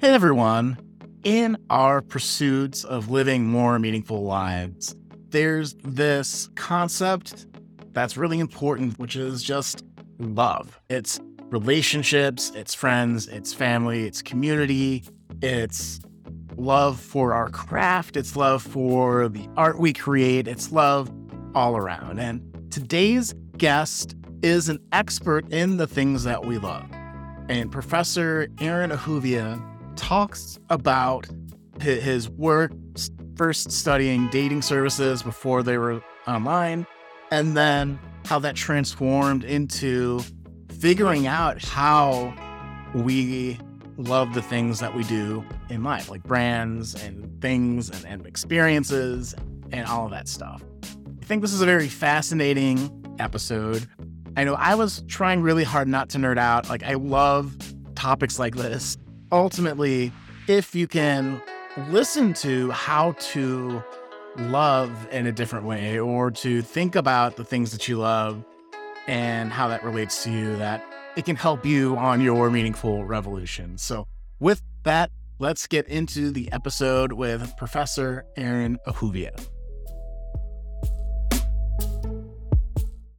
[0.00, 0.78] Hey everyone.
[1.24, 4.94] In our pursuits of living more meaningful lives,
[5.30, 7.48] there's this concept
[7.94, 9.84] that's really important, which is just
[10.20, 10.80] love.
[10.88, 11.18] It's
[11.50, 15.02] relationships, it's friends, it's family, it's community,
[15.42, 15.98] it's
[16.56, 21.10] love for our craft, it's love for the art we create, it's love
[21.56, 22.20] all around.
[22.20, 26.86] And today's guest is an expert in the things that we love.
[27.48, 29.60] And Professor Aaron Ahuvia
[29.98, 31.26] talks about
[31.80, 32.72] his work
[33.36, 36.86] first studying dating services before they were online,
[37.30, 40.20] and then how that transformed into
[40.80, 42.34] figuring out how
[42.94, 43.58] we
[43.96, 49.34] love the things that we do in life, like brands and things and, and experiences
[49.72, 50.62] and all of that stuff.
[51.20, 53.86] I think this is a very fascinating episode.
[54.36, 56.68] I know I was trying really hard not to nerd out.
[56.68, 57.56] Like, I love
[57.94, 58.96] topics like this.
[59.30, 60.12] Ultimately,
[60.46, 61.42] if you can
[61.88, 63.82] listen to how to
[64.38, 68.44] love in a different way or to think about the things that you love
[69.06, 70.84] and how that relates to you, that
[71.16, 73.76] it can help you on your meaningful revolution.
[73.76, 74.06] So,
[74.40, 79.38] with that, let's get into the episode with Professor Aaron Ahuvia.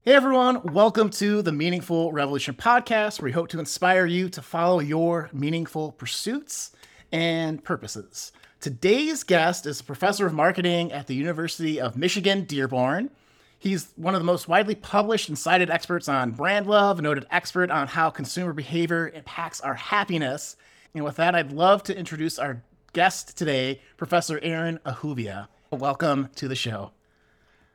[0.10, 4.42] Hey everyone, welcome to the Meaningful Revolution podcast, where we hope to inspire you to
[4.42, 6.72] follow your meaningful pursuits
[7.12, 8.32] and purposes.
[8.60, 13.12] Today's guest is a professor of marketing at the University of Michigan Dearborn.
[13.60, 17.28] He's one of the most widely published and cited experts on brand love, a noted
[17.30, 20.56] expert on how consumer behavior impacts our happiness.
[20.96, 22.64] And with that, I'd love to introduce our
[22.94, 25.50] guest today, Professor Aaron Ahuvia.
[25.70, 26.94] Welcome to the show.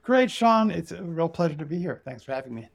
[0.05, 0.71] Great, Sean.
[0.71, 2.03] It's a real pleasure to be here.
[2.05, 2.69] Thanks for having me.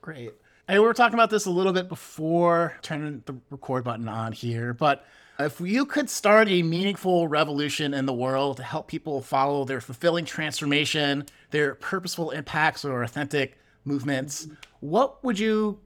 [0.00, 0.32] Great.
[0.68, 4.32] I we were talking about this a little bit before turning the record button on
[4.32, 5.04] here, but
[5.38, 9.80] if you could start a meaningful revolution in the world to help people follow their
[9.80, 14.48] fulfilling transformation, their purposeful impacts or authentic movements,
[14.80, 15.78] what would you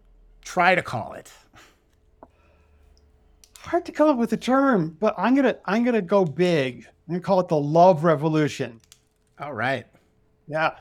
[0.43, 1.33] try to call it?
[3.59, 6.87] Hard to come up with a term, but I'm gonna I'm gonna go big.
[7.09, 8.81] I'm gonna call it the love revolution.
[9.41, 9.87] All right.
[10.47, 10.77] Yeah.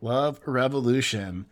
[0.00, 1.46] Love Revolution.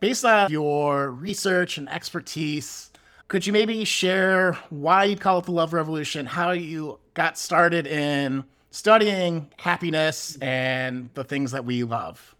[0.00, 2.90] Based on your research and expertise,
[3.28, 7.86] could you maybe share why you call it the Love Revolution, how you got started
[7.86, 12.36] in studying happiness and the things that we love?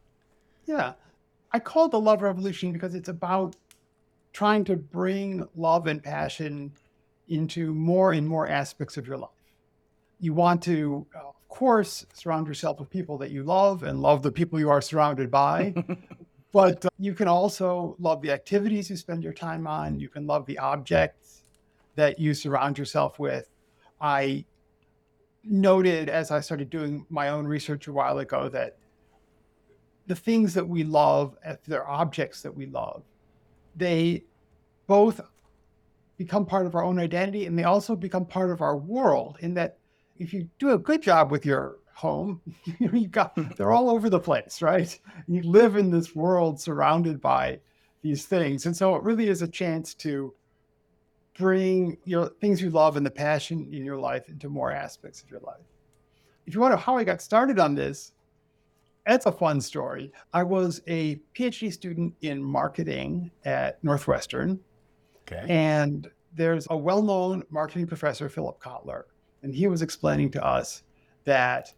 [0.67, 0.93] Yeah.
[1.53, 3.57] I call it the Love Revolution because it's about
[4.33, 6.71] trying to bring love and passion
[7.29, 9.31] into more and more aspects of your life.
[10.21, 14.31] You want to uh, course, surround yourself with people that you love and love the
[14.31, 15.75] people you are surrounded by.
[16.53, 19.99] but uh, you can also love the activities you spend your time on.
[19.99, 21.44] You can love the objects
[21.94, 23.49] that you surround yourself with.
[24.03, 24.44] I
[25.44, 28.77] noted as I started doing my own research a while ago that
[30.06, 33.03] the things that we love, if they're objects that we love,
[33.75, 34.25] they
[34.87, 35.23] both
[36.19, 39.55] become part of our own identity and they also become part of our world in
[39.55, 39.78] that
[40.19, 42.41] if you do a good job with your home,
[42.78, 43.49] you've got hmm.
[43.56, 44.99] they're all over the place, right?
[45.27, 47.60] You live in this world surrounded by
[48.03, 50.34] these things, and so it really is a chance to
[51.38, 55.31] bring your things you love and the passion in your life into more aspects of
[55.31, 55.60] your life.
[56.47, 58.12] If you wonder how I got started on this,
[59.06, 60.12] it's a fun story.
[60.32, 64.59] I was a PhD student in marketing at Northwestern.
[65.22, 65.44] Okay.
[65.49, 69.05] And there's a well-known marketing professor, Philip Kotler,
[69.43, 70.83] and he was explaining to us
[71.25, 71.73] that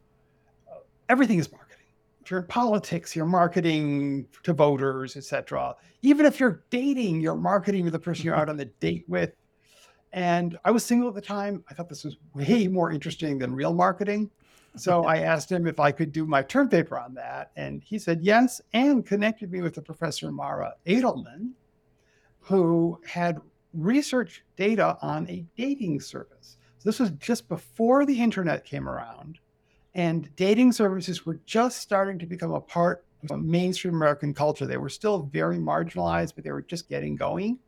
[0.70, 1.86] uh, everything is marketing.
[2.22, 5.74] If you're in politics, you're marketing to voters, etc.
[6.02, 9.32] Even if you're dating, you're marketing to the person you're out on the date with.
[10.12, 11.64] And I was single at the time.
[11.70, 14.30] I thought this was way more interesting than real marketing.
[14.76, 17.50] So I asked him if I could do my term paper on that.
[17.56, 21.52] And he said yes, and connected me with the professor Mara Adelman,
[22.40, 23.40] who had
[23.74, 26.57] research data on a dating service.
[26.88, 29.40] This was just before the internet came around,
[29.94, 34.64] and dating services were just starting to become a part of mainstream American culture.
[34.64, 37.58] They were still very marginalized, but they were just getting going.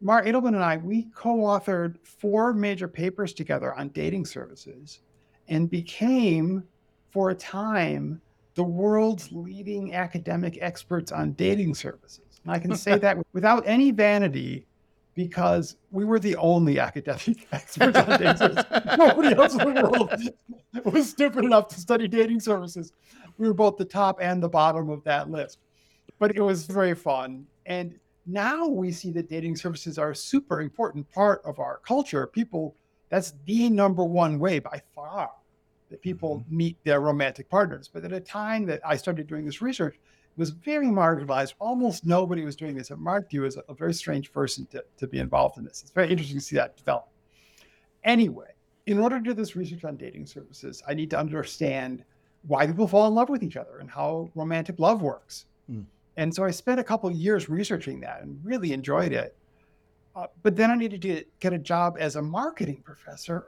[0.00, 4.98] Mara Adelman and I, we co-authored four major papers together on dating services
[5.46, 6.64] and became,
[7.10, 8.20] for a time,
[8.56, 12.40] the world's leading academic experts on dating services.
[12.42, 14.66] And I can say that without any vanity
[15.14, 18.64] because we were the only academic experts on dating services.
[18.98, 22.92] Nobody else in the world was stupid enough to study dating services.
[23.38, 25.58] We were both the top and the bottom of that list.
[26.18, 27.46] But it was very fun.
[27.66, 32.26] And now we see that dating services are a super important part of our culture.
[32.26, 32.74] People,
[33.08, 35.30] that's the number one way by far
[35.90, 36.56] that people mm-hmm.
[36.56, 37.88] meet their romantic partners.
[37.92, 39.98] But at a time that I started doing this research,
[40.36, 41.54] was very marginalized.
[41.58, 42.90] Almost nobody was doing this.
[42.90, 45.82] It marked you as a, a very strange person to, to be involved in this.
[45.82, 47.08] It's very interesting to see that develop.
[48.02, 48.50] Anyway,
[48.86, 52.04] in order to do this research on dating services, I need to understand
[52.46, 55.46] why people fall in love with each other and how romantic love works.
[55.70, 55.84] Mm.
[56.16, 59.36] And so I spent a couple years researching that and really enjoyed it.
[60.14, 63.46] Uh, but then I needed to get a job as a marketing professor.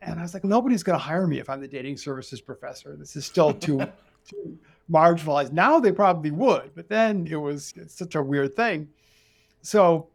[0.00, 2.96] And I was like, nobody's going to hire me if I'm the dating services professor.
[2.96, 3.78] This is still too,
[4.28, 4.58] too
[4.90, 5.52] marginalized.
[5.52, 8.88] Now they probably would, but then it was such a weird thing.
[9.62, 10.08] So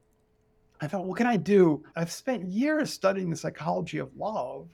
[0.82, 1.84] I thought, what can I do?
[1.96, 4.68] I've spent years studying the psychology of love,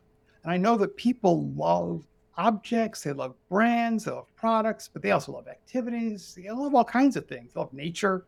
[0.44, 2.06] and I know that people love
[2.36, 6.84] objects, they love brands, they love products, but they also love activities, they love all
[6.84, 8.26] kinds of things, they love nature.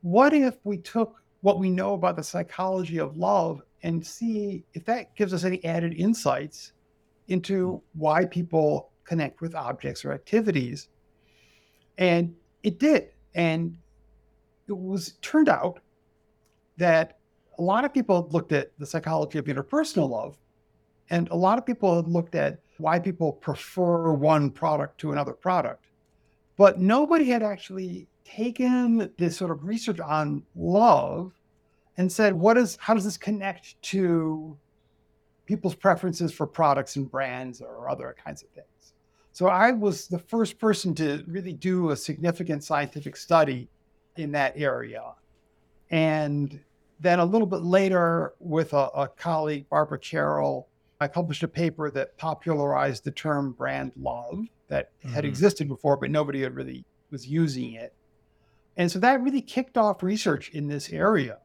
[0.00, 4.84] What if we took what we know about the psychology of love and see if
[4.86, 6.72] that gives us any added insights
[7.28, 10.88] into why people connect with objects or activities?
[11.98, 13.10] And it did.
[13.34, 13.76] And
[14.68, 15.80] it was turned out
[16.76, 17.18] that
[17.58, 20.36] a lot of people looked at the psychology of interpersonal love,
[21.10, 25.86] and a lot of people looked at why people prefer one product to another product.
[26.56, 31.32] But nobody had actually taken this sort of research on love
[31.96, 34.56] and said, what is how does this connect to
[35.46, 38.93] people's preferences for products and brands or other kinds of things?
[39.34, 43.68] So I was the first person to really do a significant scientific study
[44.14, 45.02] in that area.
[45.90, 46.60] And
[47.00, 50.68] then a little bit later, with a, a colleague, Barbara Carroll,
[51.00, 55.12] I published a paper that popularized the term brand love that mm-hmm.
[55.12, 57.92] had existed before, but nobody had really was using it.
[58.76, 61.38] And so that really kicked off research in this area.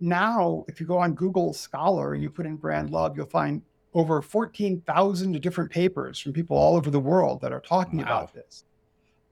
[0.00, 3.62] Now, if you go on Google Scholar and you put in brand love, you'll find
[3.94, 8.04] over 14,000 different papers from people all over the world that are talking wow.
[8.04, 8.64] about this.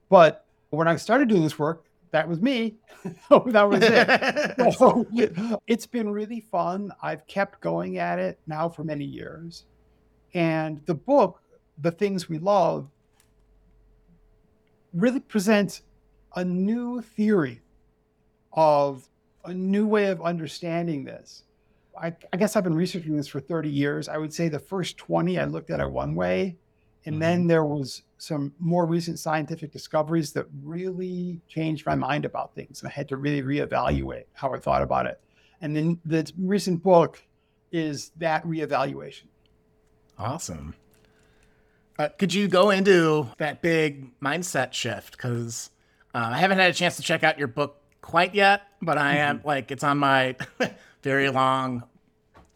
[0.09, 2.75] But when I started doing this work, that was me.
[3.29, 4.73] Oh, that was it.
[4.77, 5.05] so,
[5.67, 6.89] it's been really fun.
[7.01, 9.65] I've kept going at it now for many years.
[10.33, 11.41] And the book,
[11.79, 12.87] The Things We Love,
[14.93, 15.81] really presents
[16.35, 17.61] a new theory
[18.53, 19.09] of
[19.43, 21.43] a new way of understanding this.
[22.01, 24.09] I, I, guess I've been researching this for 30 years.
[24.09, 26.57] I would say the first 20, I looked at it one way.
[27.05, 27.21] And mm-hmm.
[27.21, 32.81] then there was some more recent scientific discoveries that really changed my mind about things.
[32.81, 35.19] And I had to really reevaluate how I thought about it.
[35.61, 37.21] And then the recent book
[37.71, 39.25] is that reevaluation.
[40.17, 40.75] Awesome.
[41.99, 45.11] Uh, could you go into that big mindset shift?
[45.11, 45.69] Because
[46.13, 49.17] uh, I haven't had a chance to check out your book quite yet, but I
[49.17, 49.47] am mm-hmm.
[49.47, 50.35] like, it's on my
[51.03, 51.83] very long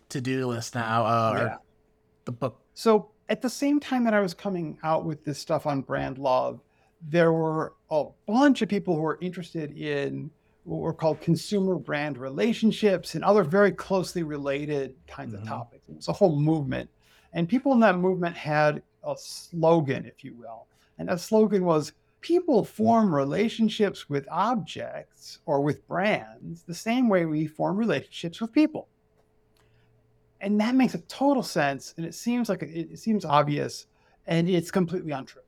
[0.09, 1.05] to do list now.
[1.05, 1.55] Uh, yeah.
[2.25, 2.61] The book.
[2.73, 6.17] So, at the same time that I was coming out with this stuff on brand
[6.17, 6.61] love,
[7.09, 10.31] there were a bunch of people who were interested in
[10.63, 15.44] what were called consumer brand relationships and other very closely related kinds mm-hmm.
[15.44, 15.83] of topics.
[15.89, 16.89] It was a whole movement.
[17.33, 20.67] And people in that movement had a slogan, if you will.
[20.97, 21.94] And that slogan was
[22.27, 28.51] people form relationships with objects or with brands the same way we form relationships with
[28.51, 28.89] people.
[30.41, 33.85] And that makes a total sense and it seems like it, it seems obvious
[34.25, 35.41] and it's completely untrue.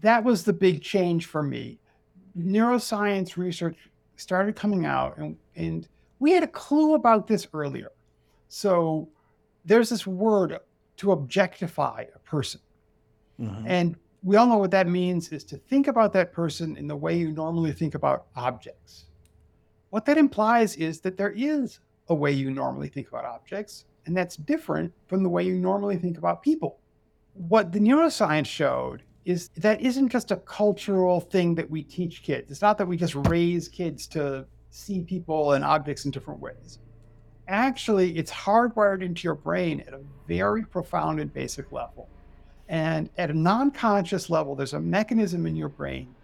[0.00, 1.78] That was the big change for me.
[2.34, 3.76] Neuroscience research
[4.16, 5.86] started coming out and, and
[6.18, 7.92] we had a clue about this earlier.
[8.48, 9.06] So
[9.66, 10.58] there's this word
[10.96, 12.62] to objectify a person.
[13.40, 13.66] Mm-hmm.
[13.66, 16.96] and we all know what that means is to think about that person in the
[16.96, 19.06] way you normally think about objects
[19.90, 24.16] what that implies is that there is a way you normally think about objects and
[24.16, 26.78] that's different from the way you normally think about people.
[27.34, 32.50] What the neuroscience showed is that isn't just a cultural thing that we teach kids.
[32.50, 36.78] It's not that we just raise kids to see people and objects in different ways.
[37.48, 42.08] Actually, it's hardwired into your brain at a very profound and basic level.
[42.70, 46.14] And at a non conscious level, there's a mechanism in your brain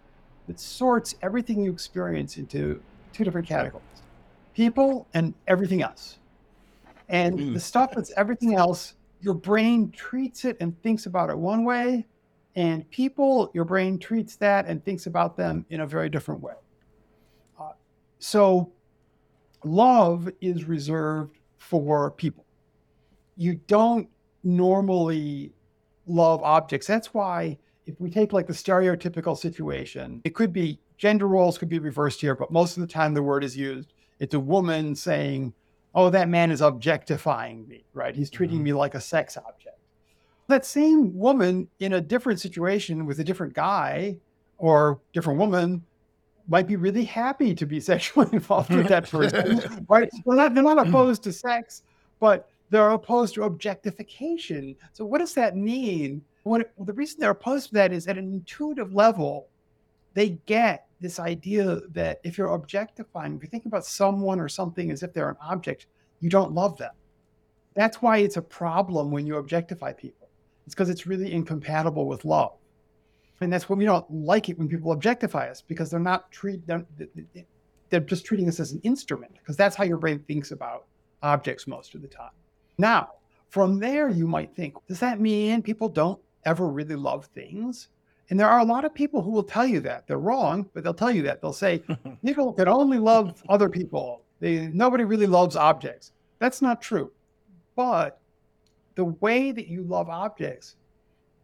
[0.47, 2.81] that sorts everything you experience into
[3.13, 3.83] two different categories
[4.53, 6.17] people and everything else.
[7.09, 7.53] And mm.
[7.53, 12.07] the stuff that's everything else, your brain treats it and thinks about it one way,
[12.55, 16.55] and people, your brain treats that and thinks about them in a very different way.
[17.59, 17.73] Uh,
[18.17, 18.71] so,
[19.63, 22.45] love is reserved for people.
[23.35, 24.09] You don't
[24.43, 25.53] normally
[26.07, 26.87] love objects.
[26.87, 31.69] That's why, if we take like the stereotypical situation, it could be gender roles could
[31.69, 33.93] be reversed here, but most of the time the word is used.
[34.19, 35.53] It's a woman saying,
[35.95, 38.15] Oh, that man is objectifying me, right?
[38.15, 38.65] He's treating mm-hmm.
[38.65, 39.77] me like a sex object.
[40.47, 44.17] That same woman in a different situation with a different guy
[44.57, 45.83] or different woman
[46.47, 50.09] might be really happy to be sexually involved with that person, right?
[50.25, 51.83] They're not, they're not opposed to sex,
[52.19, 54.75] but they're opposed to objectification.
[54.93, 56.21] So, what does that mean?
[56.43, 59.47] What, the reason they're opposed to that is at an intuitive level,
[60.13, 64.91] they get this idea that if you're objectifying, if you're thinking about someone or something
[64.91, 65.87] as if they're an object,
[66.19, 66.93] you don't love them.
[67.75, 70.29] That's why it's a problem when you objectify people.
[70.65, 72.53] It's because it's really incompatible with love.
[73.39, 76.65] And that's when we don't like it when people objectify us because they're not treat
[76.65, 76.87] them
[77.89, 80.85] they're just treating us as an instrument because that's how your brain thinks about
[81.23, 82.31] objects most of the time.
[82.77, 83.09] Now,
[83.49, 87.89] from there you might think, does that mean people don't ever really love things?
[88.29, 90.05] And there are a lot of people who will tell you that.
[90.05, 91.41] They're wrong, but they'll tell you that.
[91.41, 91.81] They'll say,
[92.25, 94.21] people can only love other people.
[94.39, 96.11] They, nobody really loves objects.
[96.39, 97.11] That's not true.
[97.75, 98.19] But
[98.95, 100.75] the way that you love objects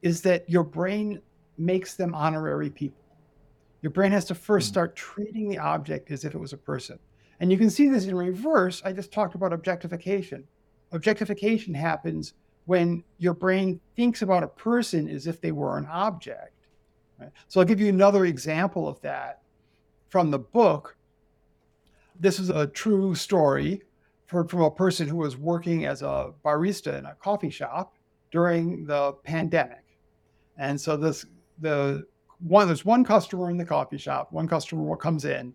[0.02, 1.22] is that your brain
[1.58, 3.00] makes them honorary people.
[3.82, 4.74] Your brain has to first hmm.
[4.74, 7.00] start treating the object as if it was a person.
[7.40, 8.82] And you can see this in reverse.
[8.86, 10.46] I just talked about objectification.
[10.94, 12.34] Objectification happens
[12.66, 16.68] when your brain thinks about a person as if they were an object.
[17.20, 17.32] Right?
[17.48, 19.42] So I'll give you another example of that
[20.08, 20.96] from the book.
[22.20, 23.82] This is a true story
[24.34, 27.96] heard from a person who was working as a barista in a coffee shop
[28.32, 29.84] during the pandemic.
[30.58, 31.26] And so this
[31.60, 32.06] the
[32.40, 35.54] one there's one customer in the coffee shop, one customer comes in,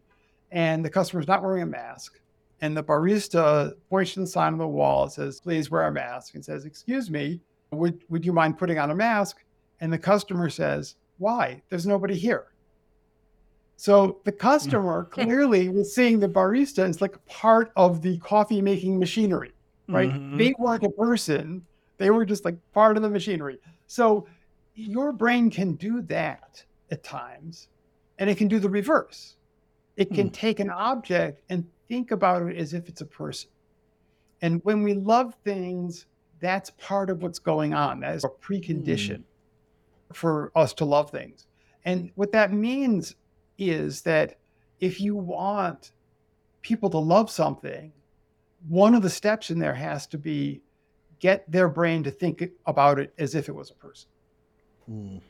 [0.53, 2.21] and the customer is not wearing a mask.
[2.61, 5.93] And the barista points to the sign on the wall and says, please wear a
[5.93, 9.45] mask, and says, Excuse me, would, would you mind putting on a mask?
[9.81, 11.63] And the customer says, Why?
[11.69, 12.47] There's nobody here.
[13.77, 18.99] So the customer clearly was seeing the barista as like part of the coffee making
[18.99, 19.53] machinery,
[19.89, 20.11] right?
[20.11, 20.37] Mm-hmm.
[20.37, 21.65] They weren't a person,
[21.97, 23.59] they were just like part of the machinery.
[23.87, 24.27] So
[24.75, 27.69] your brain can do that at times,
[28.19, 29.37] and it can do the reverse.
[29.97, 30.33] It can mm.
[30.33, 33.51] take an object and think about it as if it's a person.
[34.43, 36.07] And when we love things,
[36.41, 38.01] that's part of what's going on.
[38.01, 39.25] That is a precondition mm.
[40.13, 41.47] for us to love things.
[41.85, 43.15] And what that means
[43.57, 44.39] is that
[44.81, 45.93] if you want
[46.63, 47.93] people to love something,
[48.69, 50.63] one of the steps in there has to be
[51.21, 54.09] get their brain to think about it as if it was a person.
[54.91, 55.21] Mm.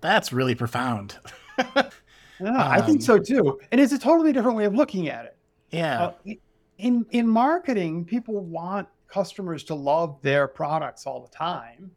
[0.00, 1.18] That's really profound.
[2.40, 3.60] yeah, um, I think so too.
[3.72, 5.36] And it's a totally different way of looking at it.
[5.70, 6.02] Yeah.
[6.02, 6.32] Uh,
[6.78, 11.90] in in marketing, people want customers to love their products all the time.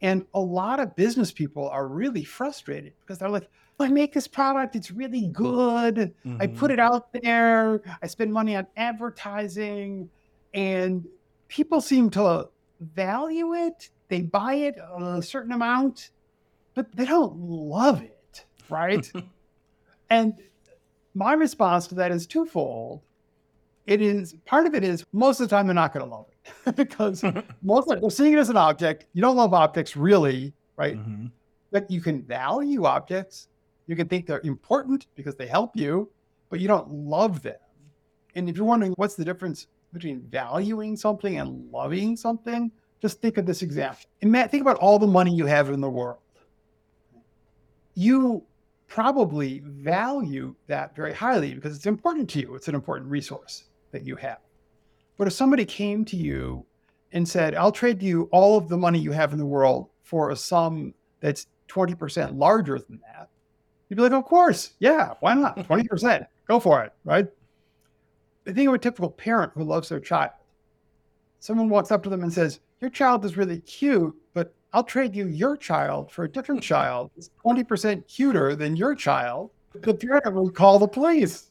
[0.00, 3.48] And a lot of business people are really frustrated because they're like,
[3.80, 5.96] I make this product, it's really good.
[5.96, 6.36] Mm-hmm.
[6.40, 10.10] I put it out there, I spend money on advertising,
[10.52, 11.06] and
[11.46, 12.48] people seem to
[12.80, 13.90] value it.
[14.08, 16.10] They buy it a certain amount,
[16.74, 19.10] but they don't love it, right?
[20.10, 20.34] and
[21.14, 23.02] my response to that is twofold.
[23.86, 26.26] It is part of it is most of the time they're not going to love
[26.28, 27.24] it because
[27.62, 29.06] most of they're seeing it as an object.
[29.14, 30.96] You don't love objects really, right?
[30.96, 31.26] Mm-hmm.
[31.70, 33.48] But you can value objects.
[33.86, 36.10] You can think they're important because they help you,
[36.50, 37.56] but you don't love them.
[38.34, 43.38] And if you're wondering what's the difference between valuing something and loving something, just think
[43.38, 44.04] of this example.
[44.22, 46.18] And Matt, think about all the money you have in the world.
[47.94, 48.44] You
[48.88, 52.54] probably value that very highly because it's important to you.
[52.54, 54.38] It's an important resource that you have.
[55.16, 56.64] But if somebody came to you
[57.12, 60.30] and said, I'll trade you all of the money you have in the world for
[60.30, 63.28] a sum that's 20% larger than that,
[63.88, 64.72] you'd be like, Of course.
[64.78, 65.14] Yeah.
[65.20, 65.56] Why not?
[65.68, 66.26] 20%.
[66.46, 66.92] Go for it.
[67.04, 67.26] Right.
[68.44, 70.32] The thing of a typical parent who loves their child.
[71.40, 75.14] Someone walks up to them and says, your child is really cute, but I'll trade
[75.14, 77.10] you your child for a different child.
[77.16, 79.50] It's 20% cuter than your child.
[79.74, 81.50] The parent will call the police.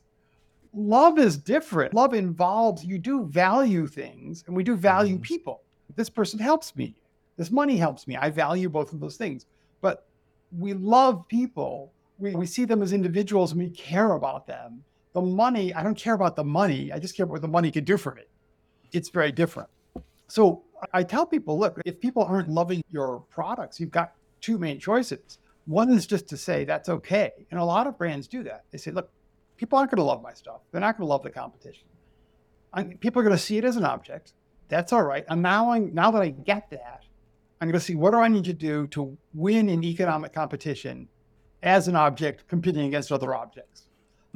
[0.73, 1.93] Love is different.
[1.93, 5.23] Love involves you do value things, and we do value mm-hmm.
[5.23, 5.61] people.
[5.95, 6.95] This person helps me.
[7.37, 8.15] This money helps me.
[8.15, 9.45] I value both of those things.
[9.81, 10.07] But
[10.57, 11.91] we love people.
[12.19, 14.83] We, we see them as individuals and we care about them.
[15.13, 16.91] The money, I don't care about the money.
[16.91, 18.23] I just care about what the money can do for me.
[18.91, 19.69] It's very different.
[20.27, 24.79] So I tell people, look, if people aren't loving your products, you've got two main
[24.79, 25.39] choices.
[25.65, 27.31] One is just to say that's okay.
[27.51, 28.63] And a lot of brands do that.
[28.71, 29.09] They say, look,
[29.57, 30.61] people aren't going to love my stuff.
[30.71, 31.87] They're not going to love the competition.
[32.73, 34.33] I, people are going to see it as an object.
[34.69, 35.25] That's all right.
[35.29, 37.03] And now, I, now that I get that,
[37.59, 41.07] I'm going to see what do I need to do to win in economic competition
[41.63, 43.83] as an object competing against other objects.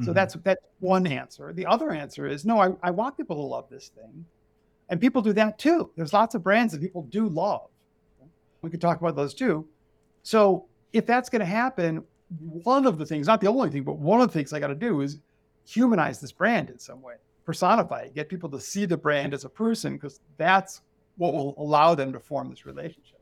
[0.04, 0.16] So Mhm.
[0.16, 1.54] that's that's one answer.
[1.54, 4.26] The other answer is no, I, I want people to love this thing.
[4.92, 5.90] And people do that too.
[5.96, 7.70] There's lots of brands that people do love.
[8.62, 9.66] We could talk about those too.
[10.22, 12.04] So if that's going to happen,
[12.40, 14.68] one of the things, not the only thing, but one of the things I got
[14.68, 15.20] to do is
[15.66, 19.46] humanize this brand in some way, personify it, get people to see the brand as
[19.46, 20.82] a person, because that's
[21.16, 23.20] what will allow them to form this relationship.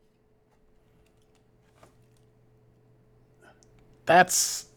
[4.05, 4.69] That's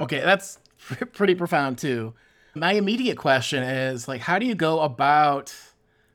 [0.00, 0.20] okay.
[0.20, 0.60] That's
[1.12, 2.14] pretty profound too.
[2.56, 5.54] My immediate question is like, how do you go about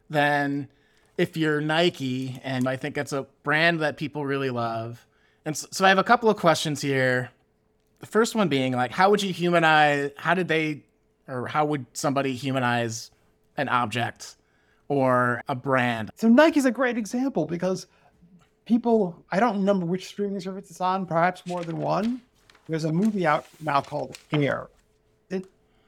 [0.09, 0.69] then
[1.17, 5.05] if you're Nike and I think it's a brand that people really love?
[5.43, 7.29] And so, so I have a couple of questions here.
[7.99, 10.11] The first one being like, how would you humanize?
[10.15, 10.83] How did they,
[11.27, 13.11] or how would somebody humanize
[13.57, 14.37] an object
[14.87, 16.09] or a brand?
[16.15, 17.87] So Nike's a great example because
[18.63, 22.21] people, I don't remember which streaming service it's on, perhaps more than one.
[22.69, 24.69] There's a movie out now called Air.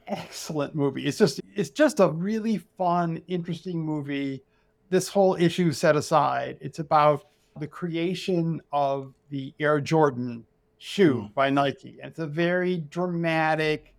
[0.06, 1.06] Excellent movie.
[1.06, 4.42] It's just it's just a really fun, interesting movie.
[4.90, 7.26] This whole issue set aside, it's about
[7.58, 10.44] the creation of the Air Jordan
[10.78, 11.26] shoe hmm.
[11.34, 11.98] by Nike.
[12.02, 13.94] And it's a very dramatic,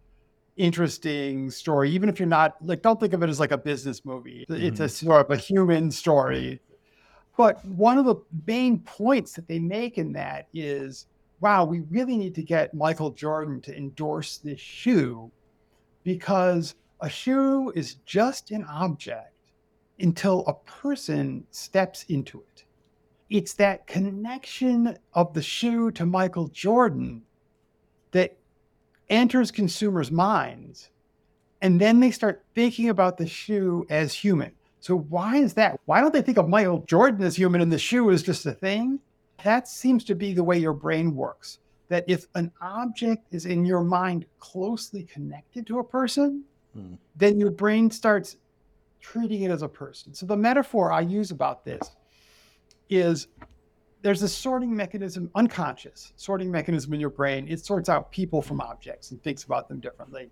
[0.57, 1.89] interesting story.
[1.91, 4.45] Even if you're not like, don't think of it as like a business movie.
[4.49, 4.89] It's a hmm.
[4.89, 6.59] sort of a human story.
[7.37, 11.07] But one of the main points that they make in that is,
[11.39, 15.31] wow, we really need to get Michael Jordan to endorse this shoe
[16.03, 19.33] because a shoe is just an object
[19.99, 22.63] until a person steps into it.
[23.29, 27.23] It's that connection of the shoe to Michael Jordan
[28.11, 28.37] that
[29.09, 30.89] enters consumers' minds.
[31.61, 34.51] And then they start thinking about the shoe as human.
[34.79, 35.79] So, why is that?
[35.85, 38.51] Why don't they think of Michael Jordan as human and the shoe is just a
[38.51, 38.99] thing?
[39.43, 41.59] That seems to be the way your brain works.
[41.89, 46.95] That if an object is in your mind closely connected to a person, Hmm.
[47.15, 48.37] then your brain starts
[48.99, 50.13] treating it as a person.
[50.13, 51.91] So, the metaphor I use about this
[52.89, 53.27] is
[54.01, 57.47] there's a sorting mechanism, unconscious sorting mechanism in your brain.
[57.47, 60.29] It sorts out people from objects and thinks about them differently.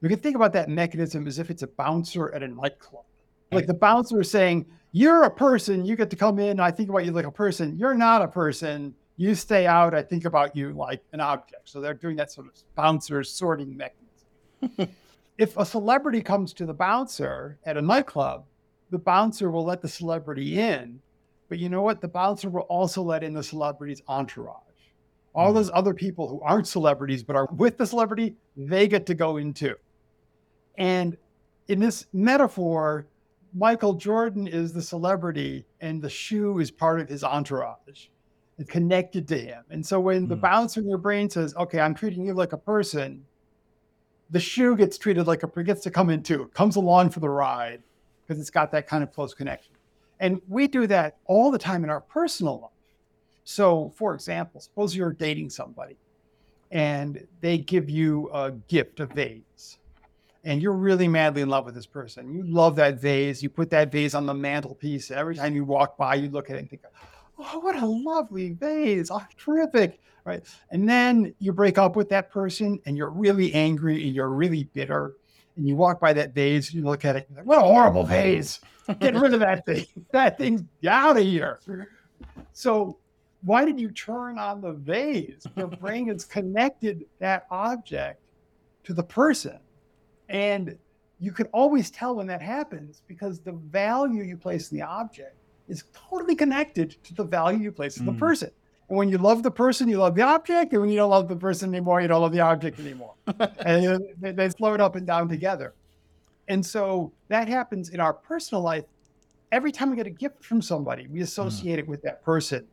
[0.00, 3.04] You can think about that mechanism as if it's a bouncer at a nightclub.
[3.52, 6.88] Like the bouncer is saying, You're a person, you get to come in, I think
[6.88, 7.76] about you like a person.
[7.76, 11.68] You're not a person, you stay out, I think about you like an object.
[11.68, 14.96] So they're doing that sort of bouncer sorting mechanism.
[15.36, 18.46] if a celebrity comes to the bouncer at a nightclub,
[18.88, 21.00] the bouncer will let the celebrity in.
[21.50, 22.00] But you know what?
[22.00, 24.56] The bouncer will also let in the celebrity's entourage.
[25.34, 25.54] All Mhm.
[25.54, 29.36] those other people who aren't celebrities but are with the celebrity, they get to go
[29.36, 29.76] in too.
[30.78, 31.18] And
[31.68, 33.06] in this metaphor,
[33.52, 38.08] Michael Jordan is the celebrity and the shoe is part of his entourage.
[38.68, 39.64] Connected to him.
[39.70, 40.40] And so when the Hmm.
[40.42, 43.24] bouncer in your brain says, okay, I'm treating you like a person,
[44.30, 46.42] the shoe gets treated like a gets to come in too.
[46.42, 47.82] It comes along for the ride
[48.26, 49.74] because it's got that kind of close connection.
[50.20, 52.70] And we do that all the time in our personal life.
[53.44, 55.96] So, for example, suppose you're dating somebody
[56.70, 59.78] and they give you a gift, a vase,
[60.44, 62.32] and you're really madly in love with this person.
[62.32, 63.42] You love that vase.
[63.42, 65.10] You put that vase on the mantelpiece.
[65.10, 66.82] Every time you walk by, you look at it and think,
[67.42, 69.10] oh, what a lovely vase.
[69.10, 70.00] Oh, terrific.
[70.24, 70.44] Right.
[70.70, 74.64] And then you break up with that person and you're really angry and you're really
[74.64, 75.14] bitter.
[75.56, 77.62] And you walk by that vase, and you look at it, you're like, what a
[77.62, 78.60] horrible vase.
[79.00, 79.84] Get rid of that thing.
[80.12, 81.60] That thing's out of here.
[82.52, 82.98] So
[83.42, 85.44] why did you turn on the vase?
[85.56, 88.22] Your brain has connected that object
[88.84, 89.58] to the person.
[90.28, 90.78] And
[91.18, 95.36] you can always tell when that happens because the value you place in the object
[95.70, 98.18] is totally connected to the value you place in the Mm.
[98.18, 98.50] person.
[98.88, 100.72] And when you love the person, you love the object.
[100.72, 103.14] And when you don't love the person anymore, you don't love the object anymore.
[103.64, 105.74] and they, they float up and down together.
[106.48, 108.84] And so that happens in our personal life.
[109.52, 112.66] Every time we get a gift from somebody, we associate it with that person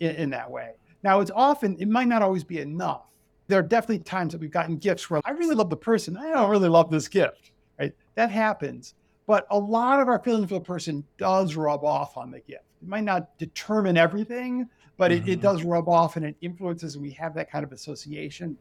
[0.00, 0.70] in, in that way.
[1.02, 3.02] Now, it's often, it might not always be enough.
[3.48, 6.16] There are definitely times that we've gotten gifts where I really love the person.
[6.16, 7.92] I don't really love this gift, right?
[8.14, 8.94] That happens.
[9.28, 12.64] But a lot of our feeling for the person does rub off on the gift.
[12.80, 15.42] It might not determine everything, but it, it Mhm.
[15.42, 18.56] does rub off and it influences, and we have that kind of association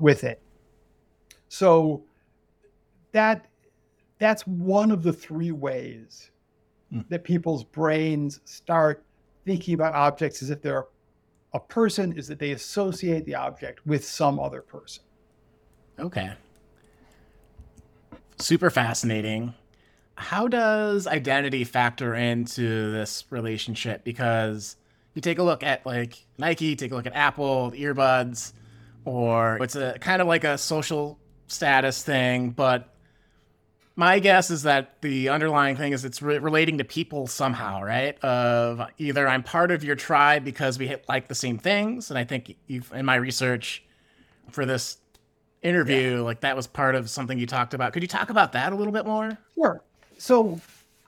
[0.00, 0.42] with it.
[1.48, 2.04] So
[3.12, 3.46] that
[4.18, 6.30] that's one of the three ways
[6.90, 7.06] Mm.
[7.08, 9.04] that people's brains start
[9.44, 10.86] thinking about objects as if they're
[11.52, 15.04] a person, is that they associate the object with some other person.
[15.98, 16.32] Okay.
[18.38, 19.52] Super fascinating.
[20.22, 24.04] How does identity factor into this relationship?
[24.04, 24.76] Because
[25.14, 28.52] you take a look at like Nike, take a look at Apple, earbuds,
[29.04, 32.88] or it's a kind of like a social status thing, but
[33.94, 38.18] my guess is that the underlying thing is it's re- relating to people somehow, right?
[38.24, 42.24] Of either I'm part of your tribe because we like the same things, and I
[42.24, 43.84] think you've in my research
[44.50, 44.96] for this
[45.62, 46.20] interview, yeah.
[46.20, 47.92] like that was part of something you talked about.
[47.92, 49.36] Could you talk about that a little bit more?
[49.54, 49.82] Sure.
[50.22, 50.60] So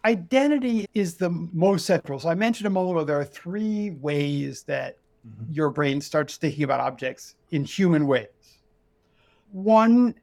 [0.05, 2.19] identity is the most central.
[2.19, 5.53] So I mentioned a moment ago there are three ways that mm-hmm.
[5.53, 8.27] your brain starts thinking about objects in human ways.
[9.53, 10.17] One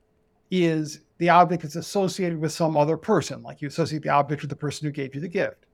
[0.52, 4.50] is the object is associated with some other person, like you associate the object with
[4.50, 5.68] the person who gave you the gift.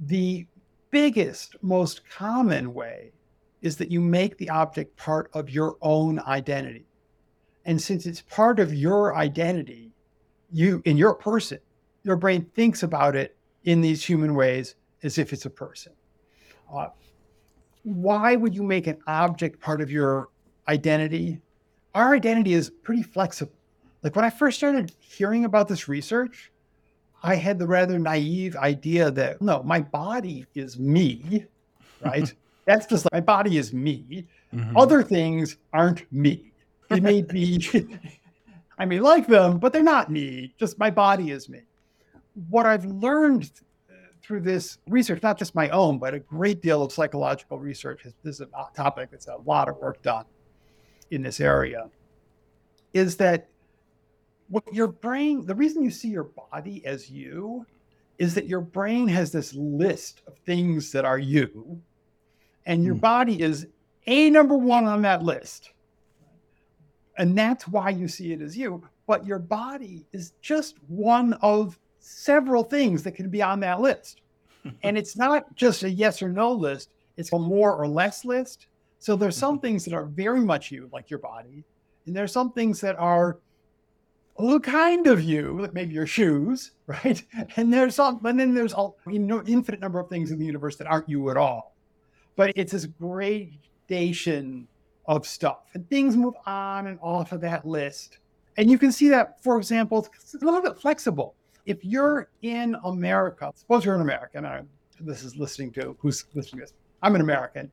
[0.00, 0.44] The
[0.90, 3.12] biggest, most common way
[3.62, 6.88] is that you make the object part of your own identity.
[7.64, 9.92] And since it's part of your identity,
[10.50, 11.60] you in your person,
[12.04, 15.92] your brain thinks about it in these human ways as if it's a person.
[16.72, 16.88] Uh,
[17.82, 20.28] why would you make an object part of your
[20.68, 21.40] identity?
[21.94, 23.52] Our identity is pretty flexible.
[24.02, 26.52] Like when I first started hearing about this research,
[27.22, 31.46] I had the rather naive idea that no, my body is me,
[32.04, 32.32] right?
[32.66, 34.26] That's just like my body is me.
[34.54, 34.76] Mm-hmm.
[34.76, 36.52] Other things aren't me.
[36.88, 37.66] They may be,
[38.78, 40.54] I may like them, but they're not me.
[40.58, 41.60] Just my body is me.
[42.48, 43.50] What I've learned
[44.22, 48.36] through this research, not just my own, but a great deal of psychological research, this
[48.36, 50.24] is a topic that's a lot of work done
[51.10, 51.90] in this area,
[52.92, 53.48] is that
[54.48, 57.66] what your brain, the reason you see your body as you
[58.18, 61.80] is that your brain has this list of things that are you,
[62.66, 63.00] and your mm.
[63.00, 63.66] body is
[64.06, 65.70] a number one on that list.
[67.18, 68.82] And that's why you see it as you.
[69.06, 74.20] But your body is just one of several things that can be on that list.
[74.82, 78.66] and it's not just a yes or no list, it's a more or less list.
[78.98, 79.66] So there's some mm-hmm.
[79.66, 81.64] things that are very much you, like your body,
[82.06, 83.38] and there's some things that are
[84.36, 87.22] a little kind of you, like maybe your shoes, right?
[87.56, 90.46] And there's some, and then there's all you know, infinite number of things in the
[90.46, 91.74] universe that aren't you at all.
[92.36, 94.66] But it's this gradation
[95.06, 98.18] of stuff, and things move on and off of that list.
[98.56, 101.34] And you can see that, for example, it's a little bit flexible.
[101.66, 104.62] If you're in America, suppose you're an American, I,
[105.00, 106.74] this is listening to who's listening to this.
[107.02, 107.70] I'm an American.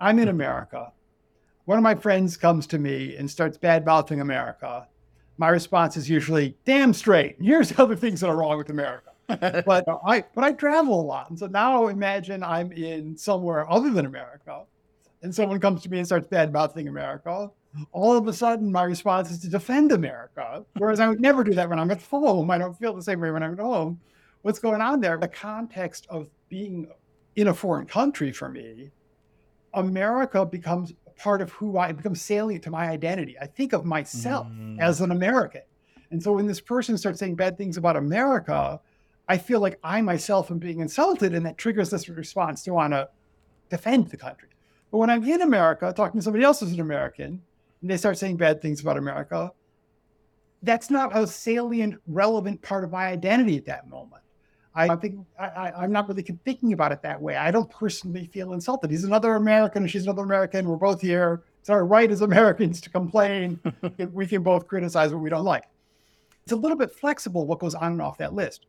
[0.00, 0.92] I'm in America.
[1.64, 4.86] One of my friends comes to me and starts bad mouthing America
[5.36, 7.36] my response is usually damn straight.
[7.40, 9.10] Here's other things that are wrong with America.
[9.26, 11.30] but I but I travel a lot.
[11.30, 14.64] And so now imagine I'm in somewhere other than America
[15.22, 17.50] and someone comes to me and starts bad mouthing America.
[17.92, 20.64] All of a sudden my response is to defend America.
[20.78, 22.50] Whereas I would never do that when I'm at home.
[22.50, 24.00] I don't feel the same way when I'm at home.
[24.42, 25.16] What's going on there?
[25.16, 26.88] The context of being
[27.36, 28.90] in a foreign country for me,
[29.72, 33.36] America becomes part of who I become salient to my identity.
[33.40, 34.80] I think of myself mm.
[34.80, 35.62] as an American.
[36.10, 38.80] And so when this person starts saying bad things about America,
[39.28, 42.92] I feel like I myself am being insulted, and that triggers this response to want
[42.92, 43.08] to
[43.70, 44.48] defend the country.
[44.90, 47.42] But when I'm in America talking to somebody else who's an American,
[47.84, 49.52] and they start saying bad things about America,
[50.62, 54.22] that's not a salient, relevant part of my identity at that moment.
[54.74, 57.36] I think I, am not really thinking about it that way.
[57.36, 58.90] I don't personally feel insulted.
[58.90, 60.66] He's another American, she's another American.
[60.66, 61.42] We're both here.
[61.60, 63.60] It's our right as Americans to complain.
[64.14, 65.64] we can both criticize what we don't like.
[66.44, 68.64] It's a little bit flexible what goes on and off that list.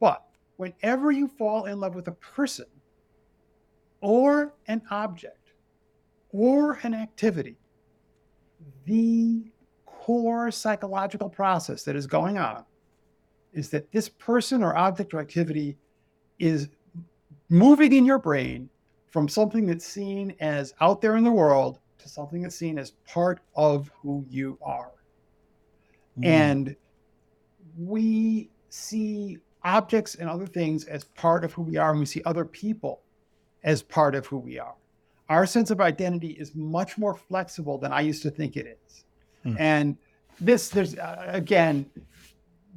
[0.00, 0.24] But
[0.56, 2.64] whenever you fall in love with a person
[4.00, 5.52] or an object
[6.32, 7.58] or an activity,
[8.86, 9.50] the
[9.86, 12.64] core psychological process that is going on
[13.52, 15.76] is that this person or object or activity
[16.38, 16.68] is
[17.48, 18.68] moving in your brain
[19.10, 22.90] from something that's seen as out there in the world to something that's seen as
[23.06, 24.90] part of who you are.
[26.18, 26.26] Mm.
[26.26, 26.76] And
[27.78, 32.22] we see objects and other things as part of who we are, and we see
[32.26, 33.00] other people
[33.62, 34.74] as part of who we are.
[35.28, 39.04] Our sense of identity is much more flexible than I used to think it is.
[39.44, 39.56] Mm.
[39.58, 39.96] And
[40.40, 41.90] this, there's uh, again,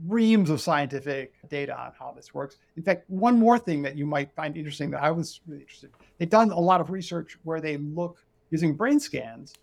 [0.06, 2.58] reams of scientific data on how this works.
[2.76, 5.88] In fact, one more thing that you might find interesting that I was really interested
[5.88, 9.54] in, they've done a lot of research where they look using brain scans,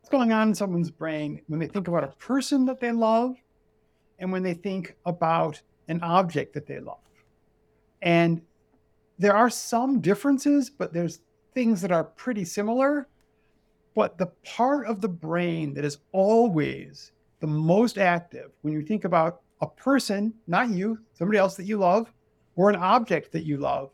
[0.00, 3.36] what's going on in someone's brain when they think about a person that they love
[4.18, 6.98] and when they think about an object that they love.
[8.02, 8.42] And
[9.18, 11.20] there are some differences, but there's
[11.58, 13.08] things that are pretty similar.
[13.96, 19.04] But the part of the brain that is always the most active when you think
[19.04, 22.12] about a person, not you, somebody else that you love,
[22.54, 23.90] or an object that you love,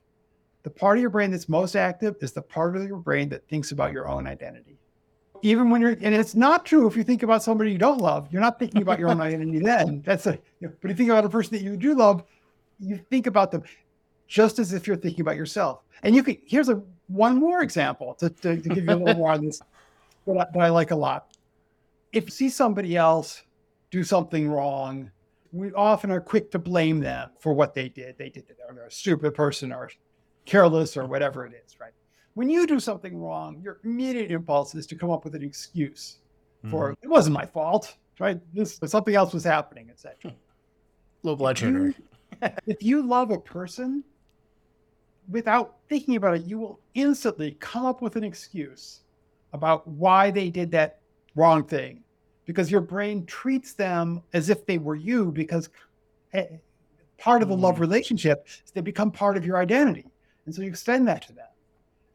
[0.63, 3.49] the part of your brain that's most active is the part of your brain that
[3.49, 4.77] thinks about your own identity.
[5.41, 8.29] Even when you're, and it's not true if you think about somebody you don't love,
[8.31, 10.03] you're not thinking about your own identity then.
[10.05, 12.25] That's a, you know, but if you think about a person that you do love,
[12.79, 13.63] you think about them
[14.27, 15.81] just as if you're thinking about yourself.
[16.03, 19.15] And you can, here's a one more example to, to, to give you a little
[19.15, 19.61] more on this
[20.27, 21.37] that I, that I like a lot.
[22.13, 23.43] If you see somebody else
[23.91, 25.11] do something wrong,
[25.53, 28.19] we often are quick to blame them for what they did.
[28.19, 29.91] They did they're a stupid person or
[30.45, 31.93] careless or whatever it is, right?
[32.35, 36.19] When you do something wrong, your immediate impulse is to come up with an excuse
[36.71, 36.97] for Mhm.
[37.03, 38.41] it wasn't my fault, right?
[38.53, 40.35] This something else was happening, etc.
[41.23, 41.95] Low blood sugar.
[42.67, 44.03] if you love a person,
[45.29, 49.01] without thinking about it, you will instantly come up with an excuse
[49.53, 51.01] about why they did that
[51.35, 52.03] wrong thing
[52.45, 55.71] because your brain treats them as if they were you because
[56.33, 56.47] eh,
[57.19, 57.81] part of the love Mhm.
[57.81, 60.07] relationship is they become part of your identity.
[60.47, 61.49] And so you extend that to them.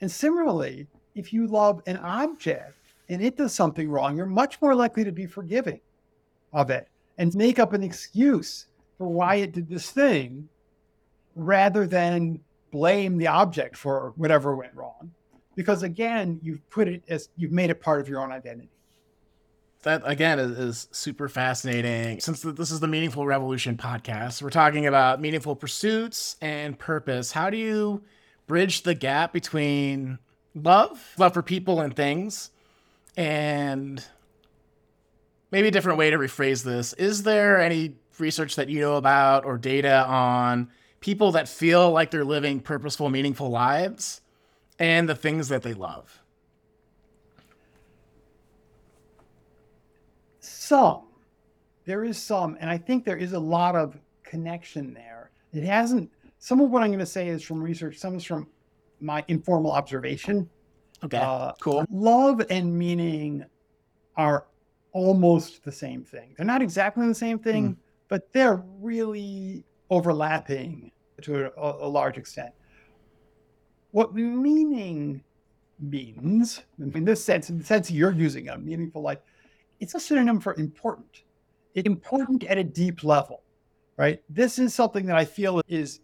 [0.01, 2.75] And similarly, if you love an object
[3.09, 5.79] and it does something wrong, you're much more likely to be forgiving
[6.53, 8.67] of it and make up an excuse
[8.97, 10.47] for why it did this thing
[11.35, 12.39] rather than
[12.71, 15.11] blame the object for whatever went wrong.
[15.55, 18.69] Because again, you've put it as you've made it part of your own identity.
[19.83, 22.19] that again is, is super fascinating.
[22.19, 27.31] Since this is the Meaningful Revolution podcast, we're talking about meaningful pursuits and purpose.
[27.31, 28.03] How do you
[28.47, 30.19] bridge the gap between
[30.55, 32.51] love, love for people and things,
[33.17, 34.03] and
[35.51, 36.93] maybe a different way to rephrase this?
[36.93, 42.11] Is there any research that you know about or data on people that feel like
[42.11, 44.21] they're living purposeful, meaningful lives
[44.77, 46.21] and the things that they love?
[50.39, 51.03] Some,
[51.85, 55.31] there is some, and I think there is a lot of connection there.
[55.53, 58.47] It hasn't, some of what I'm going to say is from research, some is from
[59.01, 60.49] my informal observation.
[61.03, 61.85] Okay, Uh, cool.
[61.89, 63.45] Love and meaning
[64.15, 64.45] are
[64.91, 66.33] almost the same thing.
[66.37, 67.77] They're not exactly the same thing,
[68.09, 72.53] but they're really overlapping to a, a large extent.
[73.91, 75.23] What meaning
[75.79, 79.19] means, in this sense, in the sense you're using a meaningful life,
[79.79, 81.23] it's a synonym for important.
[81.73, 83.43] It's important at a deep level,
[83.97, 84.21] right?
[84.29, 86.01] This is something that I feel is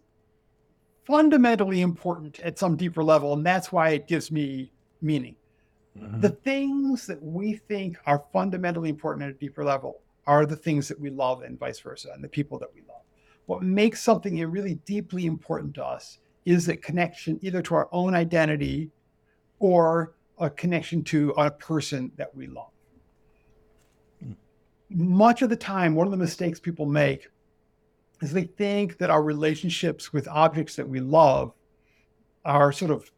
[1.06, 5.36] fundamentally important at some deeper level, and that's why it gives me meaning.
[5.96, 6.20] Mhm.
[6.20, 10.88] The things that we think are fundamentally important at a deeper level are the things
[10.88, 13.02] that we love, and vice versa, and the people that we love.
[13.46, 18.14] What makes something really deeply important to us is that connection either to our own
[18.14, 18.90] identity
[19.58, 22.70] or a connection to a person that we love.
[24.90, 27.28] Much of the time, one of the mistakes people make
[28.22, 31.52] is they think that our relationships with objects that we love
[32.44, 33.10] are sort of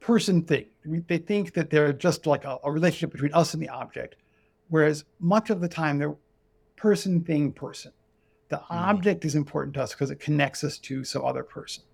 [0.00, 0.66] person thing.
[0.84, 4.16] They think that they're just like a, a relationship between us and the object,
[4.68, 6.16] whereas much of the time they're
[6.76, 7.92] person thing person.
[8.50, 11.84] The object is important to us because it connects us to some other person.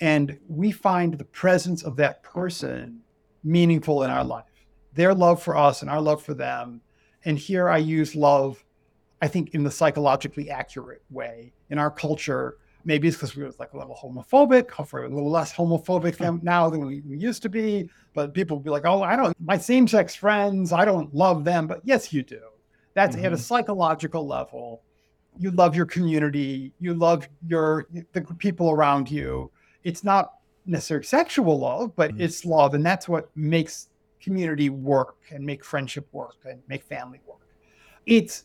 [0.00, 3.00] And we find the presence of that person
[3.42, 4.44] meaningful in our life,
[4.94, 6.80] their love for us and our love for them.
[7.24, 8.64] And here I use love,
[9.20, 11.52] I think, in the psychologically accurate way.
[11.70, 15.30] In our culture, maybe it's because we were like a little homophobic, hopefully a little
[15.30, 17.88] less homophobic than- now than we, used to be.
[18.14, 21.44] But people will be like, oh, I don't, my same sex friends, I don't love
[21.44, 21.66] them.
[21.66, 22.40] But yes, you do.
[22.94, 23.40] That's at a Mhm.
[23.40, 24.82] psychological level.
[25.38, 29.50] You love your community, you love your the people around you.
[29.82, 30.34] It's not
[30.66, 32.20] necessarily sexual love, but Mhm.
[32.20, 32.74] it's love.
[32.74, 33.88] And that's what makes
[34.20, 37.46] community work and make friendship work and make family work.
[38.06, 38.44] It's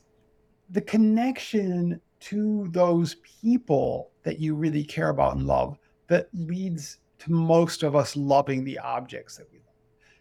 [0.69, 7.31] the connection to those people that you really care about and love that leads to
[7.31, 9.65] most of us loving the objects that we love.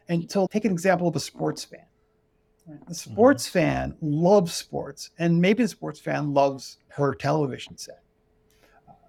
[0.08, 1.87] And so take an example of a sports fan.
[2.68, 2.86] Right?
[2.86, 8.02] The sports fan loves sports, and maybe the sports fan loves her television set.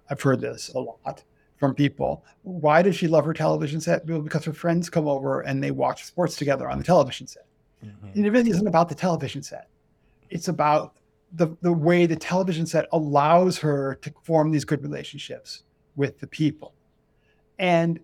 [0.08, 1.24] I've heard this a lot
[1.56, 2.24] from people.
[2.42, 4.06] Why does she love her television set?
[4.06, 7.46] Well, because her friends come over and they watch sports together on the television set.
[7.84, 8.14] Mhm.
[8.14, 9.68] And it really isn't about the television set.
[10.30, 10.96] It's about
[11.32, 15.64] the, the way the television set allows her to form these good relationships
[15.96, 16.72] with the people.
[17.58, 18.00] And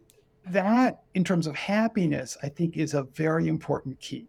[0.49, 4.29] that, in terms of happiness, I think is a very important key.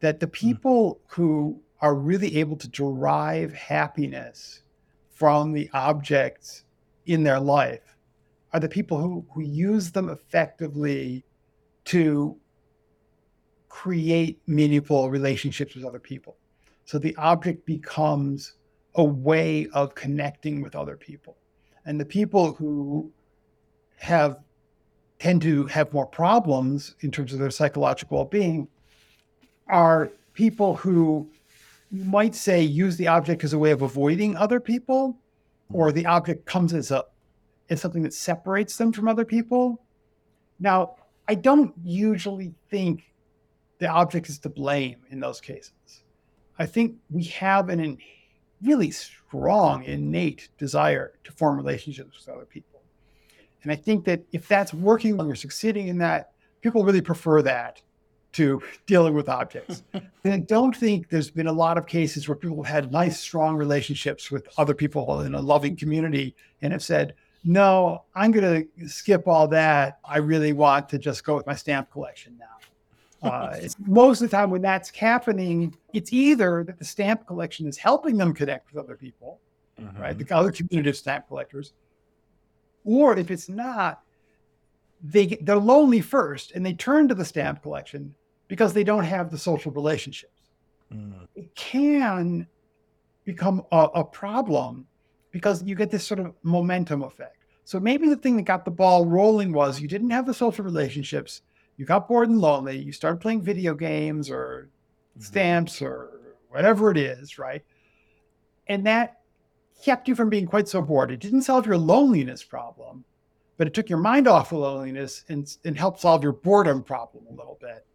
[0.00, 0.32] That the hmm.
[0.32, 4.62] people who are really able to derive happiness
[5.10, 6.64] from the objects
[7.06, 7.96] in their life
[8.52, 11.24] are the people who, who use them effectively
[11.84, 12.36] to
[13.68, 16.36] create meaningful relationships with other people.
[16.84, 18.54] So the object becomes
[18.96, 21.36] a way of connecting with other people.
[21.86, 23.12] And the people who
[23.98, 24.38] have
[25.18, 28.66] tend to have more problems in terms of their psychological well-being
[29.70, 31.28] are people who
[31.90, 35.18] you might say use the object as a way of avoiding other people
[35.72, 37.04] or the object comes as a
[37.68, 39.80] as something that separates them from other people.
[40.58, 40.96] Now
[41.28, 43.12] i don't usually think
[43.78, 46.02] the object is to blame in those cases.
[46.58, 47.98] I think we have an
[48.62, 52.82] really strong innate desire to form relationships with other people.
[53.62, 57.42] And i think that if that's working when you're succeeding in that people really prefer
[57.42, 57.82] that
[58.32, 59.82] to dealing with objects.
[59.92, 63.18] and I don't think there's been a lot of cases where people have had nice,
[63.18, 67.14] strong relationships with other people in a loving community and have said,
[67.44, 69.98] no, I'm going to skip all that.
[70.04, 72.46] I really want to just go with my stamp collection now.
[73.22, 77.76] Uh, most of the time when that's happening, it's either that the stamp collection is
[77.76, 79.38] helping them connect with other people,
[79.78, 80.00] mm-hmm.
[80.00, 80.16] right?
[80.16, 81.74] The other community of stamp collectors.
[82.82, 84.00] Or if it's not,
[85.02, 88.14] they get, they're lonely first and they turn to the stamp collection
[88.50, 90.32] because they don't have the social relationships.
[90.92, 91.28] Mm.
[91.36, 92.48] It can
[93.24, 94.88] become a, a problem
[95.30, 97.36] because you get this sort of momentum effect.
[97.64, 100.64] So maybe the thing that got the ball rolling was you didn't have the social
[100.64, 101.42] relationships,
[101.76, 104.68] you got bored and lonely, you started playing video games or
[105.12, 105.22] mm-hmm.
[105.22, 107.62] stamps or whatever it is, right?
[108.66, 109.20] And that
[109.80, 111.12] kept you from being quite so bored.
[111.12, 113.04] It didn't solve your loneliness problem,
[113.58, 117.26] but it took your mind off the loneliness and, and helped solve your boredom problem
[117.28, 117.86] a little bit.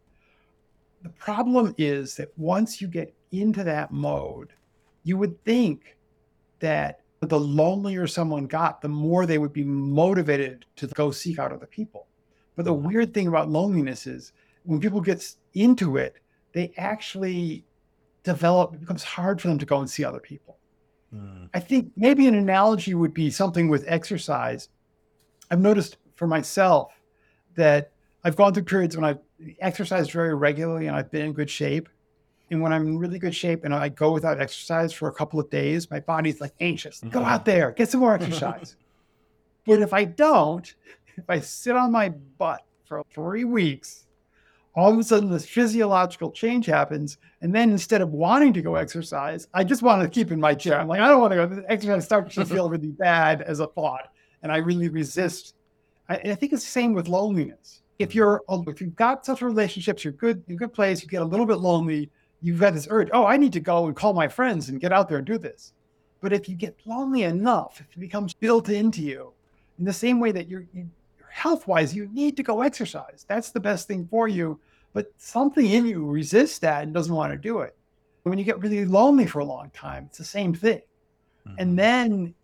[1.06, 4.52] The problem is that once you get into that mode,
[5.04, 5.96] you would think
[6.58, 11.52] that the lonelier someone got, the more they would be motivated to go seek out
[11.52, 12.08] other people.
[12.56, 12.88] But the mm-hmm.
[12.88, 14.32] weird thing about loneliness is
[14.64, 16.16] when people get into it,
[16.52, 17.64] they actually
[18.24, 20.58] develop, it becomes hard for them to go and see other people.
[21.14, 21.50] Mm.
[21.54, 24.70] I think maybe an analogy would be something with exercise.
[25.52, 27.00] I've noticed for myself
[27.54, 27.92] that
[28.24, 29.20] I've gone through periods when I've
[29.60, 31.88] exercised very regularly and I've been in good shape.
[32.50, 35.40] And when I'm in really good shape and I go without exercise for a couple
[35.40, 37.00] of days, my body's like anxious.
[37.00, 37.28] Go mm-hmm.
[37.28, 38.76] out there, get some more exercise.
[39.66, 40.72] but if I don't,
[41.16, 44.06] if I sit on my butt for three weeks,
[44.76, 47.18] all of a sudden this physiological change happens.
[47.40, 50.54] And then instead of wanting to go exercise, I just want to keep in my
[50.54, 50.78] chair.
[50.78, 51.64] I'm like, I don't want to go.
[51.68, 54.12] Exercise starts to feel really bad as a thought.
[54.42, 55.54] And I really resist.
[56.08, 60.04] I, I think it's the same with loneliness if you're if you've got social relationships,
[60.04, 62.10] you're good, you're good place, you get a little bit lonely,
[62.42, 64.92] you've got this urge, oh, I need to go and call my friends and get
[64.92, 65.72] out there and do this.
[66.20, 69.32] But if you get lonely enough, if it becomes built into you,
[69.78, 70.86] in the same way that you're, you're
[71.30, 73.24] health wise, you need to go exercise.
[73.28, 74.58] That's the best thing for you.
[74.92, 77.76] But something in you resists that and doesn't want to do it.
[78.22, 80.80] When you get really lonely for a long time, it's the same thing.
[81.46, 81.54] Mm-hmm.
[81.58, 82.34] And then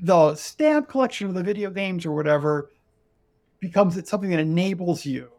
[0.00, 2.70] the stamp collection of the video games or whatever
[3.62, 5.30] becomes something that enables you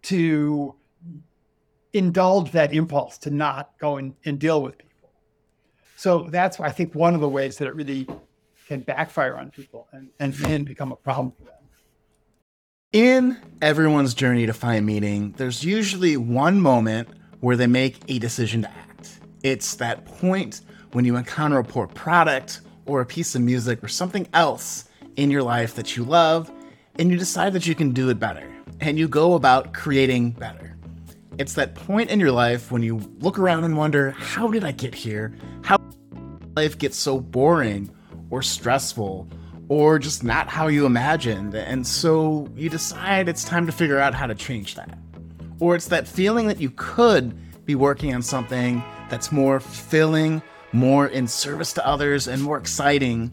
[0.00, 0.74] to
[1.92, 5.10] indulge that impulse to not go and, and deal with people.
[5.96, 8.08] So that's I think one of the ways that it really
[8.66, 11.54] can backfire on people and, and, and become a problem for them.
[12.92, 17.08] In everyone's journey to find meaning, there's usually one moment
[17.40, 19.20] where they make a decision to act.
[19.42, 23.88] It's that point when you encounter a poor product or a piece of music or
[23.88, 26.50] something else in your life that you love
[26.98, 28.50] and you decide that you can do it better,
[28.80, 30.76] and you go about creating better.
[31.38, 34.72] It's that point in your life when you look around and wonder, how did I
[34.72, 35.34] get here?
[35.62, 35.76] How
[36.56, 37.90] life gets so boring
[38.30, 39.28] or stressful
[39.68, 41.54] or just not how you imagined?
[41.54, 44.98] And so you decide it's time to figure out how to change that.
[45.58, 51.06] Or it's that feeling that you could be working on something that's more fulfilling, more
[51.06, 53.32] in service to others, and more exciting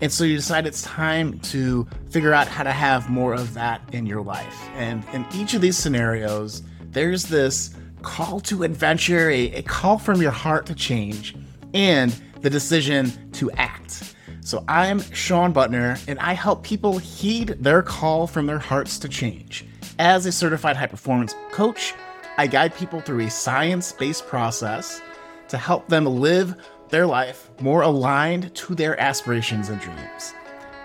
[0.00, 3.82] and so you decide it's time to figure out how to have more of that
[3.92, 4.68] in your life.
[4.74, 10.22] And in each of these scenarios, there's this call to adventure, a, a call from
[10.22, 11.36] your heart to change,
[11.74, 14.14] and the decision to act.
[14.40, 19.08] So I'm Sean Butner, and I help people heed their call from their hearts to
[19.08, 19.66] change.
[19.98, 21.92] As a certified high performance coach,
[22.38, 25.02] I guide people through a science based process
[25.48, 26.54] to help them live
[26.90, 30.34] their life more aligned to their aspirations and dreams.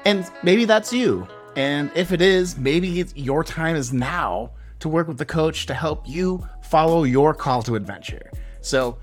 [0.05, 1.27] And maybe that's you.
[1.55, 5.73] And if it is, maybe your time is now to work with the coach to
[5.73, 8.31] help you follow your call to adventure.
[8.61, 8.97] So,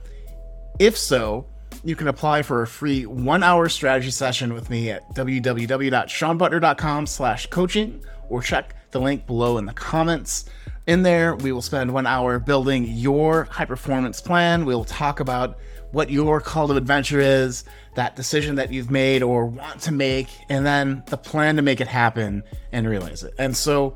[0.79, 1.47] if so,
[1.85, 8.05] you can apply for a free one-hour strategy session with me at www.seanbutner.com slash coaching
[8.29, 10.45] or check the link below in the comments.
[10.87, 14.65] In there, we will spend one hour building your high performance plan.
[14.65, 15.59] We'll talk about
[15.93, 17.65] what your call to adventure is,
[17.95, 21.81] that decision that you've made or want to make, and then the plan to make
[21.81, 23.35] it happen and realize it.
[23.39, 23.95] And so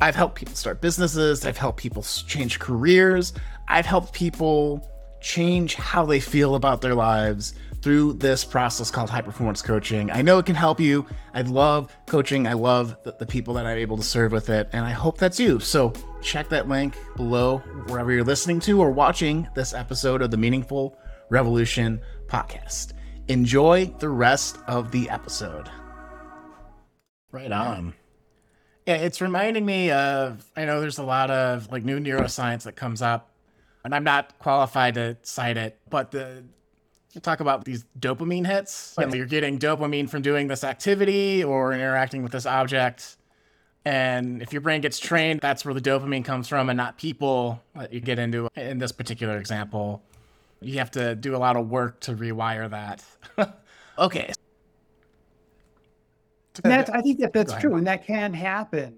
[0.00, 3.32] I've helped people start businesses, I've helped people change careers,
[3.68, 4.90] I've helped people
[5.20, 10.10] change how they feel about their lives through this process called high performance coaching.
[10.10, 11.06] I know it can help you.
[11.34, 12.46] I love coaching.
[12.46, 14.70] I love the, the, people that I'm able to serve with it.
[14.72, 15.60] And I hope that's you.
[15.60, 15.92] So
[16.22, 20.96] check that link below wherever you're listening to or watching this episode of the Meaningful
[21.30, 22.92] Revolution podcast.
[23.28, 25.70] Enjoy the rest of the episode.
[27.32, 27.94] Right on.
[28.86, 32.76] Yeah, it's reminding me of, I know there's a lot of like new neuroscience that
[32.76, 33.30] comes up,
[33.84, 36.44] and I'm not qualified to cite it, but the
[37.14, 38.94] you talk about these dopamine hits.
[38.98, 39.12] Right.
[39.14, 43.16] You're getting dopamine from doing this activity or interacting with this object.
[43.84, 47.62] And if your brain gets trained, that's where the dopamine comes from and not people
[47.76, 50.02] that you get into in this particular example.
[50.60, 53.04] You have to do a lot of work to rewire that.
[53.98, 54.32] okay.
[56.62, 57.74] That's, I think that that's true.
[57.76, 58.96] And that can happen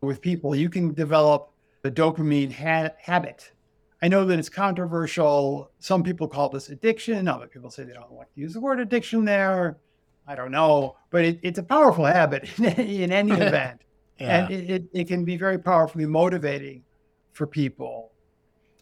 [0.00, 0.54] with people.
[0.54, 1.50] You can develop
[1.82, 3.52] the dopamine ha- habit
[4.02, 5.70] I know that it's controversial.
[5.78, 7.28] Some people call this addiction.
[7.28, 9.78] Other people say they don't want to use the word addiction there.
[10.26, 13.80] I don't know, but it, it's a powerful habit in any event.
[14.18, 14.44] yeah.
[14.44, 16.82] And it, it, it, can be very powerfully motivating
[17.32, 18.12] for people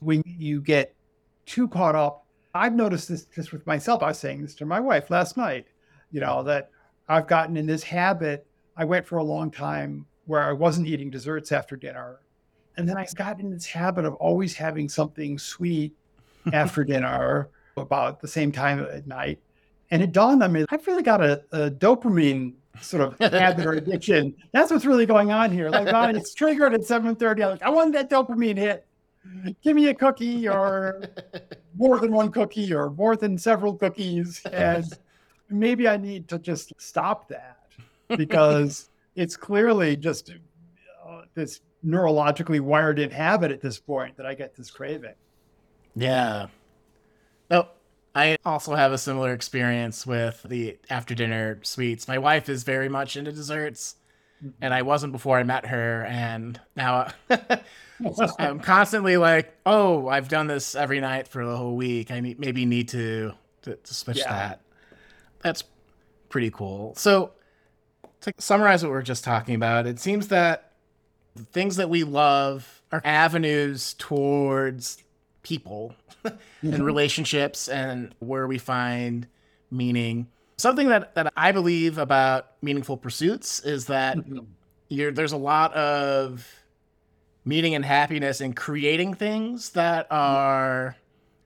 [0.01, 0.94] when you get
[1.51, 2.26] too caught up.
[2.55, 4.03] I've noticed this just with myself.
[4.03, 5.66] I was saying this to my wife last night,
[6.11, 6.70] you know, that
[7.09, 8.46] I've gotten in this habit.
[8.76, 12.20] I went for a long time where I wasn't eating desserts after dinner
[12.80, 15.94] and then I got in this habit of always having something sweet
[16.53, 19.38] after dinner about the same time at night.
[19.90, 23.72] And it dawned on me, I've really got a, a dopamine sort of habit or
[23.74, 24.34] addiction.
[24.53, 25.68] That's what's really going on here.
[25.68, 27.42] Like, oh, it's triggered at 7.30.
[27.44, 28.86] I'm like, I want that dopamine hit.
[29.62, 31.03] Give me a cookie or
[31.77, 34.43] more than one cookie or more than several cookies.
[34.53, 34.87] And
[35.49, 37.59] maybe I need to just stop that
[38.09, 40.31] because it's clearly just
[41.05, 45.14] uh, this neurologically wired in habit at this point that I get this craving.
[45.97, 46.47] Yeah.
[47.51, 47.68] No,
[48.14, 52.07] I also have a similar experience with the after dinner sweets.
[52.07, 53.97] My wife is very much into desserts.
[54.61, 56.05] And I wasn't before I met her.
[56.05, 57.09] And now
[58.38, 62.11] I'm constantly like, oh, I've done this every night for the whole week.
[62.11, 63.32] I need, maybe need to,
[63.62, 64.32] to, to switch yeah.
[64.32, 64.61] that.
[65.43, 65.64] That's
[66.28, 66.95] pretty cool.
[66.97, 67.32] So,
[68.22, 70.72] to summarize what we are just talking about, it seems that
[71.34, 75.03] the things that we love are avenues towards
[75.43, 76.74] people mm-hmm.
[76.74, 79.26] and relationships and where we find
[79.70, 80.28] meaning.
[80.61, 85.14] Something that, that I believe about meaningful pursuits is that mm-hmm.
[85.14, 86.46] there's a lot of
[87.44, 90.16] meaning and happiness in creating things that mm-hmm.
[90.16, 90.96] are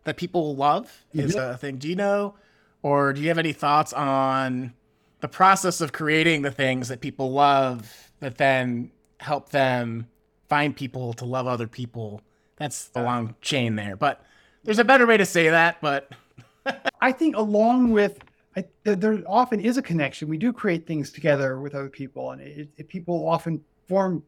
[0.04, 1.52] that people love is mm-hmm.
[1.52, 1.76] a thing.
[1.76, 2.34] Do you know
[2.82, 4.74] or do you have any thoughts on
[5.20, 8.90] the process of creating the things that people love that then
[9.20, 10.06] help them
[10.50, 12.20] find people to love other people.
[12.56, 14.22] That's a long chain there, but
[14.64, 15.80] there's a better way to say that.
[15.80, 16.12] But
[17.00, 18.18] I think along with
[18.56, 20.28] I, there often is a connection.
[20.28, 24.22] We do create things together with other people, and it, it, people often form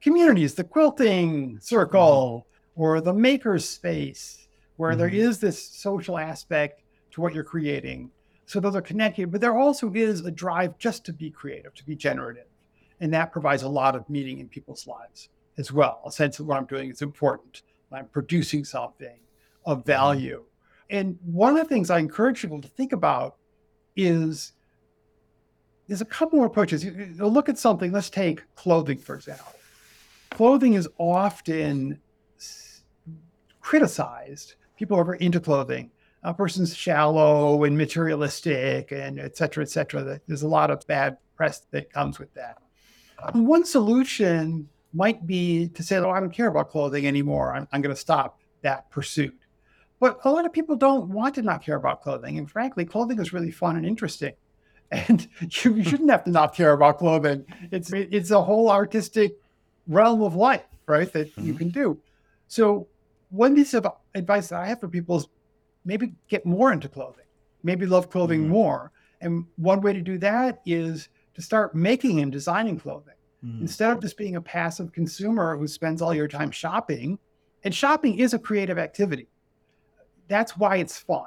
[0.00, 0.54] communities.
[0.54, 2.82] The quilting circle mm-hmm.
[2.82, 4.98] or the maker's space, where mm-hmm.
[4.98, 8.10] there is this social aspect to what you're creating.
[8.46, 11.84] So those are connected, but there also is a drive just to be creative, to
[11.84, 12.46] be generative.
[13.00, 16.02] And that provides a lot of meaning in people's lives as well.
[16.04, 17.62] A sense of what I'm doing is important.
[17.92, 19.18] I'm producing something
[19.64, 19.86] of mm-hmm.
[19.86, 20.44] value.
[20.90, 23.36] And one of the things I encourage people to think about
[23.96, 24.52] is
[25.86, 26.84] there's a couple more approaches.
[26.84, 29.52] You, you look at something, let's take clothing, for example.
[30.30, 31.98] Clothing is often
[33.60, 34.54] criticized.
[34.76, 35.90] People are very into clothing.
[36.22, 40.20] A person's shallow and materialistic and et cetera, et cetera.
[40.26, 42.58] There's a lot of bad press that comes with that.
[43.32, 47.54] One solution might be to say, oh, I don't care about clothing anymore.
[47.54, 49.38] I'm, I'm going to stop that pursuit.
[50.00, 52.38] But a lot of people don't want to not care about clothing.
[52.38, 54.32] And frankly, clothing is really fun and interesting.
[54.92, 57.44] And you, you shouldn't have to not care about clothing.
[57.70, 59.36] It's it's a whole artistic
[59.86, 61.12] realm of life, right?
[61.12, 61.46] That mm-hmm.
[61.46, 61.96] you can do.
[62.48, 62.88] So
[63.28, 63.86] one piece of
[64.16, 65.28] advice that I have for people is
[65.84, 67.26] maybe get more into clothing,
[67.62, 68.50] maybe love clothing mm-hmm.
[68.50, 68.90] more.
[69.20, 73.60] And one way to do that is to start making and designing clothing mm.
[73.60, 77.16] instead of just being a passive consumer who spends all your time shopping.
[77.62, 79.28] And shopping is a creative activity.
[80.30, 81.26] That's why it's fun.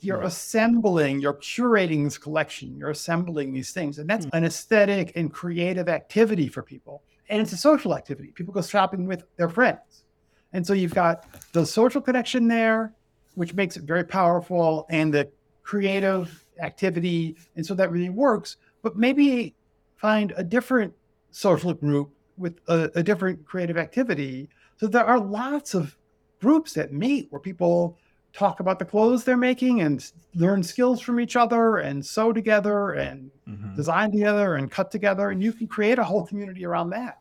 [0.00, 0.26] You're right.
[0.26, 3.98] assembling, you're curating this collection, you're assembling these things.
[3.98, 4.30] And that's mm.
[4.32, 7.02] an aesthetic and creative activity for people.
[7.28, 8.32] and it's a social activity.
[8.32, 10.04] People go shopping with their friends.
[10.52, 12.92] And so you've got the social connection there,
[13.36, 15.30] which makes it very powerful, and the
[15.62, 17.36] creative activity.
[17.56, 18.56] And so that really works.
[18.82, 19.54] But maybe
[19.96, 20.92] find a different
[21.30, 24.48] social group with a, a different creative activity.
[24.78, 25.96] So there are lots of
[26.40, 27.96] groups that meet where people
[28.32, 32.92] talk about the clothes they're making and learn skills from each other and sew together
[32.92, 33.74] and mm-hmm.
[33.74, 35.30] design together and cut together.
[35.30, 37.18] And you can create a whole community around that.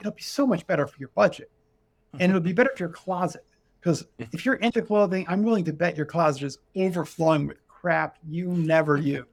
[0.00, 1.50] It'll be so much better for your budget
[2.14, 3.44] and it'll be better for your closet.
[3.80, 8.18] Because if you're into clothing, I'm willing to bet your closet is overflowing with crap
[8.28, 9.24] you never use.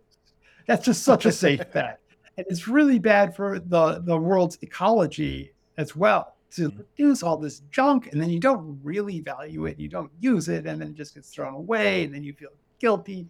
[0.68, 2.00] That's just such a safe bet.
[2.38, 7.62] And it's really bad for the, the world's ecology as well to produce all this
[7.72, 10.96] junk and then you don't really value it, you don't use it, and then it
[10.96, 13.28] just gets thrown away, and then you feel guilty.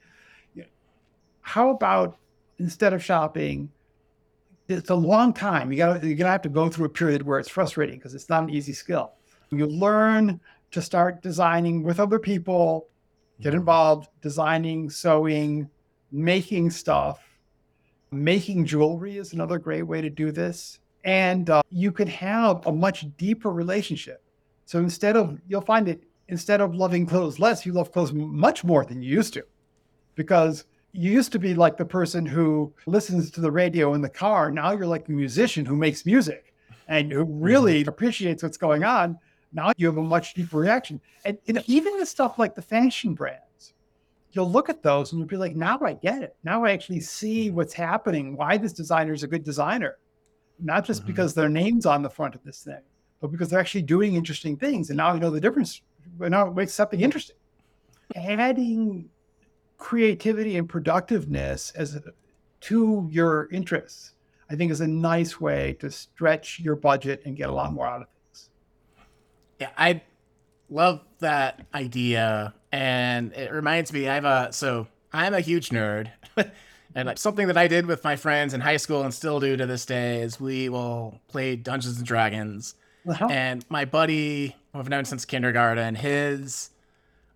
[0.53, 0.67] You know,
[1.41, 2.17] how about
[2.59, 3.69] instead of shopping,
[4.67, 5.71] it's a long time.
[5.71, 8.29] You got you're gonna have to go through a period where it's frustrating because it's
[8.29, 9.13] not an easy skill.
[9.49, 10.39] You learn
[10.71, 12.87] to start designing with other people,
[13.41, 13.59] get mm-hmm.
[13.59, 15.69] involved, designing, sewing,
[16.11, 17.25] making stuff.
[18.11, 22.71] Making jewelry is another great way to do this and uh, you can have a
[22.71, 24.23] much deeper relationship.
[24.65, 28.63] So instead of, you'll find it, instead of loving clothes less, you love clothes much
[28.63, 29.43] more than you used to.
[30.15, 34.09] Because you used to be like the person who listens to the radio in the
[34.09, 34.51] car.
[34.51, 36.53] Now you're like a musician who makes music
[36.87, 37.89] and who really mm-hmm.
[37.89, 39.17] appreciates what's going on.
[39.53, 40.99] Now you have a much deeper reaction.
[41.25, 43.73] And, and even the stuff like the fashion brands,
[44.31, 46.35] you'll look at those and you'll be like, now I get it.
[46.43, 49.97] Now I actually see what's happening, why this designer is a good designer
[50.61, 51.07] not just mm-hmm.
[51.07, 52.81] because their name's on the front of this thing,
[53.21, 54.89] but because they're actually doing interesting things.
[54.89, 55.81] And now you know the difference.
[56.19, 57.35] Now it makes something interesting.
[58.15, 59.09] Adding
[59.77, 62.03] creativity and productiveness as a,
[62.61, 64.13] to your interests,
[64.49, 67.87] I think, is a nice way to stretch your budget and get a lot more
[67.87, 68.49] out of things.
[69.59, 70.01] Yeah, I
[70.69, 74.07] love that idea, and it reminds me.
[74.09, 76.11] I have a so I'm a huge nerd.
[76.95, 79.55] And like something that I did with my friends in high school and still do
[79.55, 82.75] to this day is we will play Dungeons and Dragons.
[83.29, 86.71] And my buddy, who I've known since kindergarten, his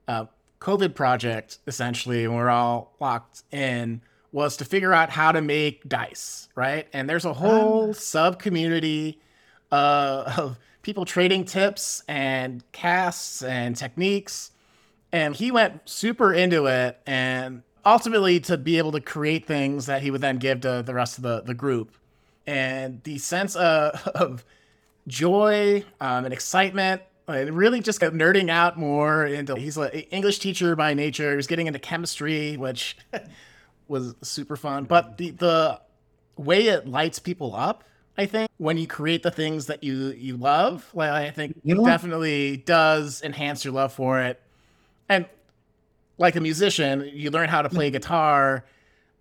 [0.08, 0.26] uh,
[0.60, 4.02] COVID project, essentially, when we're all locked in,
[4.32, 6.88] was to figure out how to make dice, right?
[6.92, 7.94] And there's a whole um.
[7.94, 9.20] sub community
[9.72, 14.52] uh, of people trading tips and casts and techniques.
[15.12, 20.02] And he went super into it and ultimately to be able to create things that
[20.02, 21.92] he would then give to the rest of the, the group.
[22.46, 24.46] And the sense of, of
[25.08, 29.56] joy um, and excitement, and really just nerding out more into.
[29.56, 31.32] He's an English teacher by nature.
[31.32, 32.98] He was getting into chemistry, which
[33.88, 34.86] was super fun.
[34.86, 35.82] But the the
[36.36, 37.84] way it lights people up,
[38.18, 41.76] I think, when you create the things that you you love, like I think you
[41.76, 44.42] know definitely does enhance your love for it.
[45.08, 45.26] And
[46.18, 48.66] like a musician, you learn how to play guitar.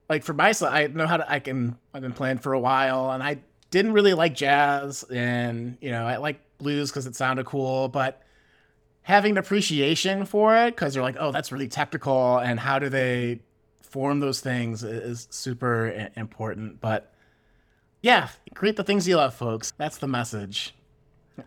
[0.09, 1.31] Like for myself, I know how to.
[1.31, 1.79] I can.
[1.95, 3.39] I've been playing for a while, and I
[3.71, 8.23] didn't really like jazz, and you know, I like blues because it sounded cool, but
[9.03, 12.89] having an appreciation for it because you're like, oh, that's really technical, and how do
[12.89, 13.41] they
[13.81, 16.81] form those things is super important.
[16.81, 17.15] But
[18.03, 19.73] yeah, create the things you love, folks.
[19.77, 20.75] That's the message.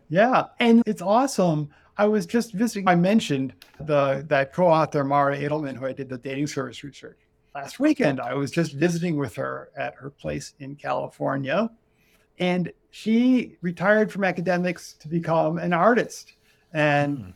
[0.09, 2.87] Yeah, and it's awesome I was just visiting.
[2.87, 7.19] I mentioned the that co-author Mara Adelman, who I did the dating service research
[7.53, 8.19] last weekend.
[8.19, 11.69] I was just visiting with her at her place in California,
[12.39, 16.33] and she retired from academics to become an artist
[16.73, 17.33] and mm.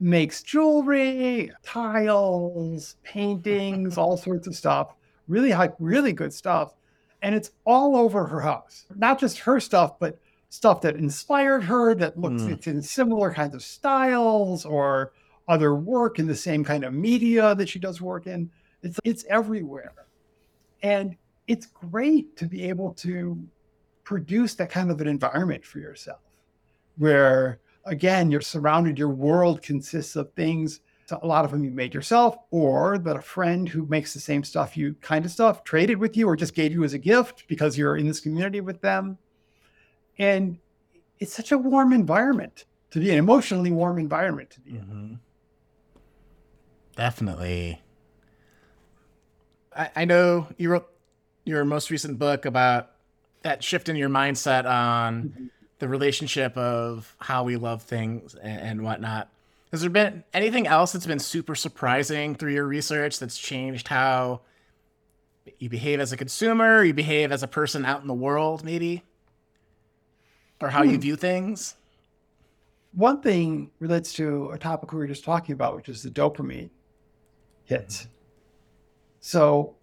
[0.00, 4.94] makes jewelry, tiles, paintings, all sorts of stuff.
[5.28, 6.74] Really high, really good stuff,
[7.20, 8.86] and it's all over her house.
[8.96, 10.18] Not just her stuff, but
[10.50, 12.52] stuff that inspired her that looks mm.
[12.52, 15.12] it's in similar kinds of styles or
[15.48, 18.50] other work in the same kind of media that she does work in.
[18.82, 19.92] It's it's everywhere.
[20.82, 23.38] And it's great to be able to
[24.04, 26.20] produce that kind of an environment for yourself
[26.96, 30.80] where again you're surrounded your world consists of things
[31.22, 34.44] a lot of them you made yourself or that a friend who makes the same
[34.44, 37.44] stuff you kind of stuff traded with you or just gave you as a gift
[37.48, 39.18] because you're in this community with them
[40.20, 40.58] and
[41.18, 44.92] it's such a warm environment to be an emotionally warm environment to be mm-hmm.
[44.92, 45.20] in.
[46.94, 47.80] Definitely.
[49.74, 50.88] I, I know you wrote
[51.44, 52.90] your most recent book about
[53.42, 55.46] that shift in your mindset on mm-hmm.
[55.78, 59.30] the relationship of how we love things and, and whatnot.
[59.70, 64.42] Has there been anything else that's been super surprising through your research that's changed how
[65.58, 69.04] you behave as a consumer, you behave as a person out in the world, maybe?
[70.60, 71.00] Or how you hmm.
[71.00, 71.76] view things?
[72.92, 76.70] One thing relates to a topic we were just talking about, which is the dopamine
[77.64, 78.02] hits.
[78.02, 78.08] Hmm.
[79.20, 79.76] So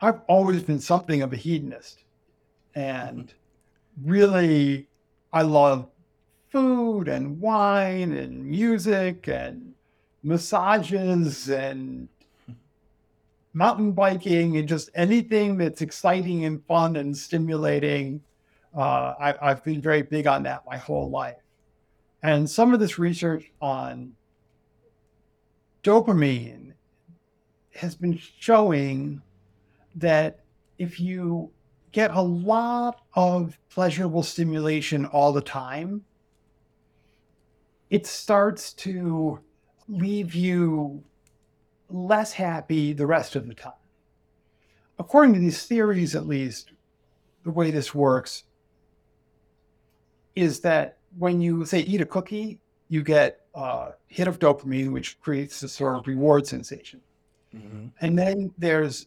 [0.00, 2.04] I've always been something of a hedonist.
[2.74, 3.32] And
[4.04, 4.88] really,
[5.32, 5.88] I love
[6.50, 9.74] food and wine and music and
[10.22, 12.08] massages and
[13.52, 18.22] mountain biking and just anything that's exciting and fun and stimulating.
[18.76, 21.36] Uh, I, I've been very big on that my whole life.
[22.22, 24.12] And some of this research on
[25.82, 26.72] dopamine
[27.74, 29.22] has been showing
[29.94, 30.40] that
[30.78, 31.50] if you
[31.92, 36.04] get a lot of pleasurable stimulation all the time,
[37.90, 39.40] it starts to
[39.88, 41.02] leave you
[41.88, 43.72] less happy the rest of the time.
[44.98, 46.72] According to these theories, at least,
[47.44, 48.44] the way this works
[50.38, 55.20] is that when you say eat a cookie, you get a hit of dopamine, which
[55.20, 57.00] creates a sort of reward sensation.
[57.54, 57.86] Mm-hmm.
[58.00, 59.06] And then there's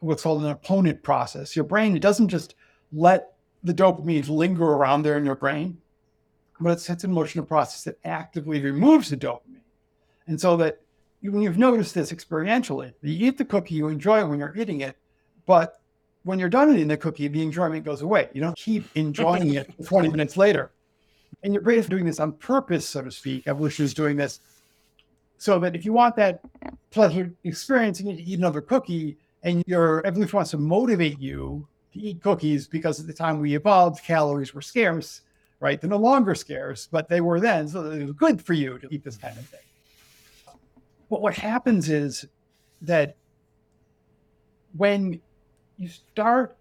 [0.00, 1.54] what's called an opponent process.
[1.54, 2.54] Your brain, it doesn't just
[2.92, 3.32] let
[3.62, 5.78] the dopamine linger around there in your brain,
[6.58, 9.60] but it sets in motion a process that actively removes the dopamine.
[10.26, 10.80] And so that
[11.22, 14.80] when you've noticed this experientially, you eat the cookie, you enjoy it when you're eating
[14.80, 14.96] it,
[15.44, 15.80] but
[16.24, 18.28] when you're done eating the cookie, the enjoyment goes away.
[18.32, 20.70] You don't keep enjoying it 20 minutes later.
[21.42, 23.46] And your brain is doing this on purpose, so to speak.
[23.46, 24.40] Evolution is doing this
[25.38, 26.40] so that if you want that
[26.90, 31.66] pleasure experience, you need to eat another cookie and your evolution wants to motivate you
[31.94, 35.22] to eat cookies because at the time we evolved, calories were scarce,
[35.60, 35.80] right?
[35.80, 37.68] They're no longer scarce, but they were then.
[37.68, 39.60] So it was good for you to eat this kind of thing.
[41.08, 42.26] But what happens is
[42.82, 43.16] that
[44.76, 45.20] when
[45.80, 46.56] you start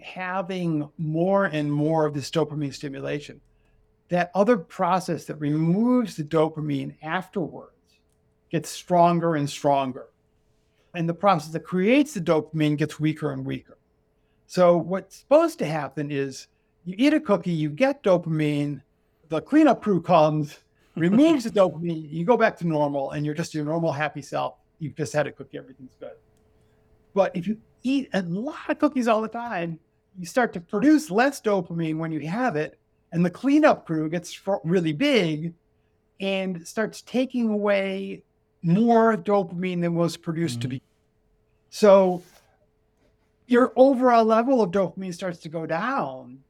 [0.00, 3.40] having more and more of this dopamine stimulation,
[4.08, 7.72] that other process that removes the dopamine afterwards
[8.50, 10.06] gets stronger and stronger
[10.94, 13.76] and the process that creates the dopamine gets weaker and weaker.
[14.46, 16.46] So what's supposed to happen is
[16.84, 18.82] you eat a cookie, you get dopamine,
[19.28, 20.58] the cleanup crew comes,
[20.96, 24.54] removes the dopamine, you go back to normal, and you're just your normal happy self.
[24.78, 26.12] You've just had a cookie, everything's good.
[27.14, 29.78] But if you eat a lot of cookies all the time,
[30.18, 32.78] you start to produce less dopamine when you have it,
[33.12, 35.54] and the cleanup crew gets really big
[36.20, 38.22] and starts taking away
[38.62, 40.62] more dopamine than was produced mm-hmm.
[40.62, 40.82] to be.
[41.70, 42.22] So
[43.46, 46.40] your overall level of dopamine starts to go down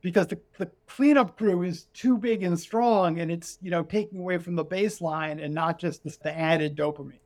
[0.00, 4.18] because the, the cleanup crew is too big and strong and it's you know taking
[4.18, 7.20] away from the baseline and not just the, the added dopamine.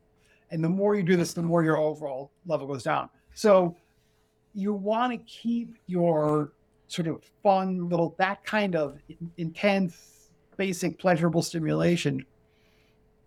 [0.49, 3.75] And the more you do this the more your overall level goes down so
[4.53, 6.51] you want to keep your
[6.87, 8.97] sort of fun little that kind of
[9.37, 12.25] intense basic pleasurable stimulation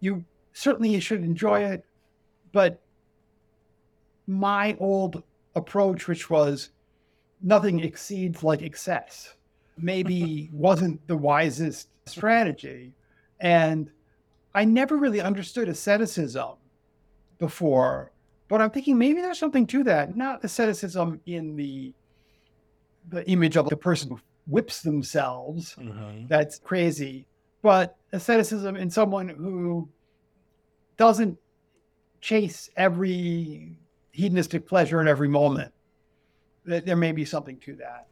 [0.01, 1.85] you certainly you should enjoy it
[2.53, 2.81] but
[4.27, 5.23] my old
[5.55, 6.71] approach, which was
[7.43, 9.35] nothing exceeds like excess,
[9.77, 12.93] maybe wasn't the wisest strategy.
[13.41, 13.91] And
[14.55, 16.57] I never really understood asceticism
[17.39, 18.13] before,
[18.51, 20.17] but I'm thinking maybe there's something to that.
[20.17, 21.95] Not asceticism in the
[23.09, 25.77] the image of the person who whips themselves.
[25.79, 26.27] Mm-hmm.
[26.27, 27.27] That's crazy.
[27.63, 29.89] But asceticism in someone who
[30.97, 31.39] doesn't
[32.21, 33.77] chase every
[34.11, 35.73] hedonistic pleasure in every moment.
[36.65, 38.07] There may be something to that.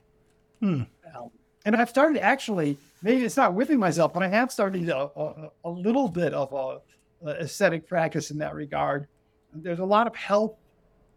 [0.61, 0.83] Hmm.
[1.15, 1.31] Um,
[1.65, 5.51] and I've started actually, maybe it's not whipping myself, but I have started a, a,
[5.65, 9.07] a little bit of a, a ascetic practice in that regard.
[9.55, 10.57] There's a lot of health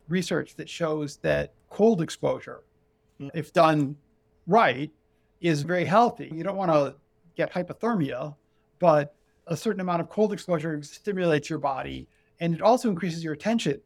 [0.07, 2.63] research that shows that cold exposure,
[3.19, 3.29] hmm.
[3.33, 3.95] if done
[4.47, 4.91] right,
[5.41, 6.31] is very healthy.
[6.33, 6.95] You don't want to
[7.35, 8.35] get hypothermia,
[8.79, 9.15] but
[9.47, 12.07] a certain amount of cold exposure stimulates your body
[12.39, 13.81] and it also increases your attention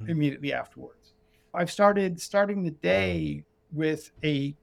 [0.00, 0.12] Mm-hmm.
[0.12, 1.14] immediately afterwards.
[1.52, 4.54] I've started starting the day with a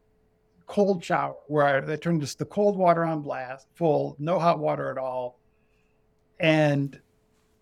[0.66, 4.60] cold shower where I, I turn just the cold water on blast, full, no hot
[4.60, 5.38] water at all.
[6.40, 6.98] And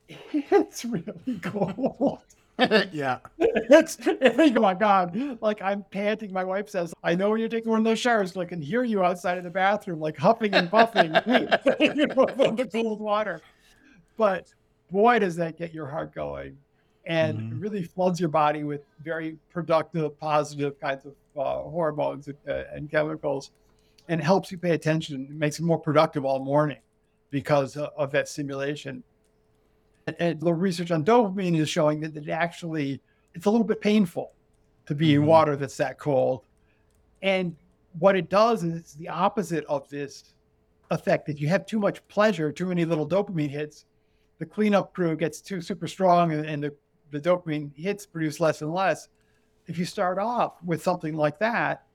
[0.34, 2.20] it's really cold.
[2.92, 3.20] yeah.
[3.40, 5.38] It's, oh my God.
[5.42, 6.32] Like I'm panting.
[6.32, 8.62] My wife says, I know when you're taking one of those showers, like I can
[8.62, 11.06] hear you outside of the bathroom, like huffing and puffing
[11.80, 13.42] you know, the cold water.
[14.18, 14.54] But
[14.92, 16.58] boy, does that get your heart going
[17.06, 17.60] and mm-hmm.
[17.60, 22.90] really floods your body with very productive, positive kinds of uh, hormones and, uh, and,
[22.90, 23.52] chemicals,
[24.08, 25.28] and helps you pay attention.
[25.30, 26.78] It makes you more productive all morning
[27.30, 29.04] because of, of that stimulation.
[30.20, 33.02] And, the research on dopamine is showing that it actually
[33.34, 34.32] it's a little bit painful
[34.86, 35.24] to be mm-hmm.
[35.24, 36.44] in water that's that cold,
[37.22, 37.56] and
[38.00, 40.34] what it does is it's the opposite of this
[40.92, 41.30] effect.
[41.30, 43.86] If you have too much pleasure, too many little dopamine hits,
[44.40, 46.74] the cleanup crew gets too super strong and, and the,
[47.12, 49.10] the dopamine hits produce less and less.
[49.68, 51.86] If you start off with something like that,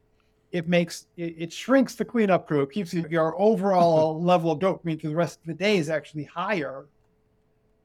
[0.53, 2.63] it makes it, it shrinks the cleanup crew.
[2.63, 6.25] It keeps your overall level of dopamine for the rest of the day is actually
[6.25, 6.87] higher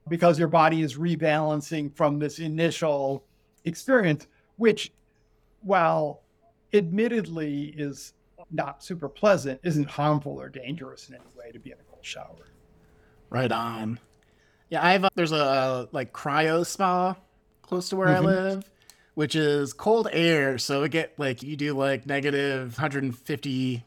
[0.08, 3.24] because your body is rebalancing from this initial
[3.66, 4.28] experience,
[4.58, 4.92] which,
[5.62, 6.22] while
[6.74, 8.14] admittedly is
[8.52, 12.04] not super pleasant, isn't harmful or dangerous in any way to be in a cold
[12.04, 12.52] shower.
[13.30, 14.00] Right on.
[14.70, 17.16] Yeah, I've there's a like cryo spa
[17.62, 18.28] close to where mm-hmm.
[18.28, 18.72] I live,
[19.16, 20.58] which is cold air.
[20.58, 23.86] So it get like you do like negative 150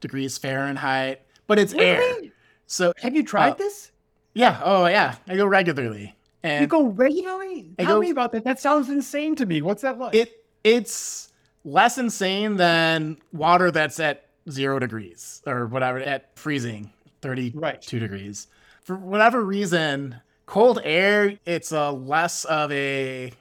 [0.00, 2.26] degrees Fahrenheit, but it's really?
[2.26, 2.32] air.
[2.66, 3.92] So have you tried uh, this?
[4.34, 4.60] Yeah.
[4.62, 5.16] Oh yeah.
[5.26, 6.16] I go regularly.
[6.42, 7.70] And you go regularly?
[7.78, 8.44] I Tell go, me about that.
[8.44, 9.60] That sounds insane to me.
[9.62, 10.14] What's that like?
[10.14, 11.32] It it's
[11.64, 17.80] less insane than water that's at zero degrees or whatever at freezing, thirty right.
[17.80, 18.46] two degrees.
[18.82, 20.20] For whatever reason,
[20.50, 23.32] cold air it's a less of a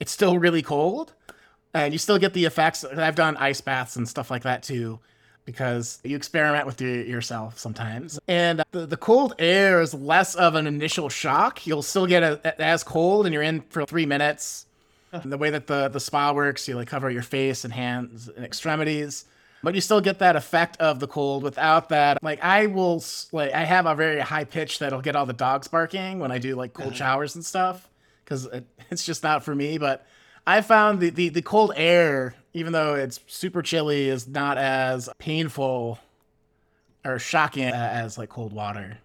[0.00, 1.14] it's still really cold
[1.72, 4.98] and you still get the effects i've done ice baths and stuff like that too
[5.48, 10.54] because you experiment with your, yourself sometimes and the, the cold air is less of
[10.54, 14.06] an initial shock you'll still get a, a, as cold and you're in for three
[14.06, 14.66] minutes
[15.24, 18.44] the way that the, the spa works you like cover your face and hands and
[18.44, 19.24] extremities
[19.62, 23.52] but you still get that effect of the cold without that like i will like
[23.52, 26.54] i have a very high pitch that'll get all the dogs barking when i do
[26.54, 26.96] like cold uh-huh.
[26.96, 27.88] showers and stuff
[28.28, 29.78] because it, it's just not for me.
[29.78, 30.06] But
[30.46, 35.08] I found the, the, the cold air, even though it's super chilly, is not as
[35.18, 35.98] painful
[37.04, 38.98] or shocking as like cold water.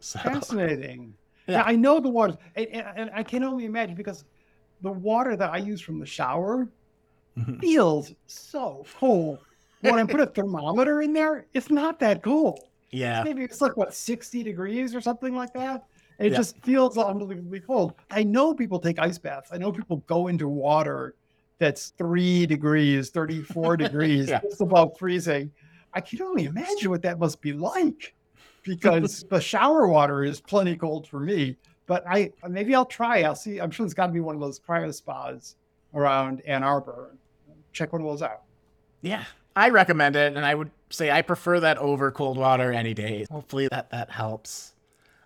[0.00, 0.18] So.
[0.20, 1.14] Fascinating.
[1.46, 1.62] Yeah.
[1.66, 4.24] I know the water, and, and, I can only imagine because
[4.80, 6.66] the water that I use from the shower
[7.36, 7.58] mm-hmm.
[7.58, 9.40] feels so cold.
[9.82, 12.60] When I put a thermometer in there, it's not that cold.
[12.92, 13.22] Yeah.
[13.22, 15.84] Maybe it's like what, 60 degrees or something like that.
[16.18, 16.38] It yeah.
[16.38, 17.92] just feels unbelievably cold.
[18.10, 19.50] I know people take ice baths.
[19.52, 21.14] I know people go into water
[21.58, 24.40] that's three degrees, 34 degrees, yeah.
[24.40, 25.50] just above freezing.
[25.92, 28.14] I can only imagine what that must be like
[28.64, 31.56] because the shower water is plenty cold for me.
[31.86, 33.22] But I maybe I'll try.
[33.22, 33.60] I'll see.
[33.60, 35.56] I'm sure there's got to be one of those cryo spas
[35.92, 37.14] around Ann Arbor.
[37.72, 38.42] Check one of those out.
[39.02, 39.24] Yeah,
[39.54, 43.26] I recommend it, and I would say I prefer that over cold water any day.
[43.30, 44.72] Hopefully that that helps.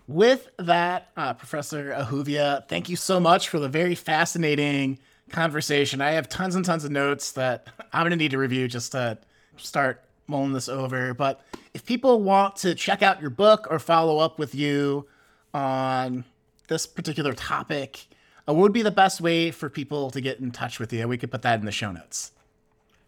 [0.09, 4.99] With that, uh, Professor Ahuvia, thank you so much for the very fascinating
[5.31, 6.01] conversation.
[6.01, 8.93] I have tons and tons of notes that I'm going to need to review just
[8.93, 9.18] to
[9.57, 11.14] start mulling this over.
[11.14, 11.41] But
[11.74, 15.07] if people want to check out your book or follow up with you
[15.55, 16.24] on
[16.68, 18.07] this particular topic,
[18.49, 21.07] uh, what would be the best way for people to get in touch with you?
[21.09, 22.33] We could put that in the show notes.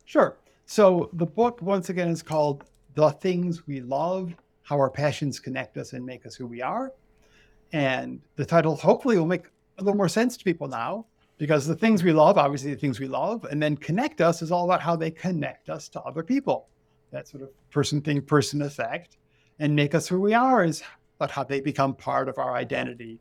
[0.05, 0.37] Sure.
[0.67, 2.65] So the book, once again, is called
[2.95, 4.35] The Things We Love
[4.71, 6.93] how our passions connect us and make us who we are.
[7.73, 9.47] And the title hopefully will make
[9.79, 11.07] a little more sense to people now
[11.41, 14.53] because the things we love, obviously, the things we love, and then connect us is
[14.53, 16.69] all about how they connect us to other people.
[17.13, 19.17] That sort of person thing, person effect.
[19.59, 20.83] And make us who we are is
[21.19, 23.19] about how they become part of our identity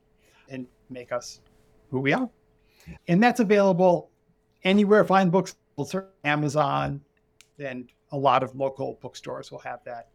[0.50, 1.40] and make us
[1.92, 2.30] who we are.
[3.08, 4.10] And that's available
[4.66, 5.56] anywhere fine books,
[6.26, 7.00] Amazon,
[7.58, 10.10] and a lot of local bookstores will have that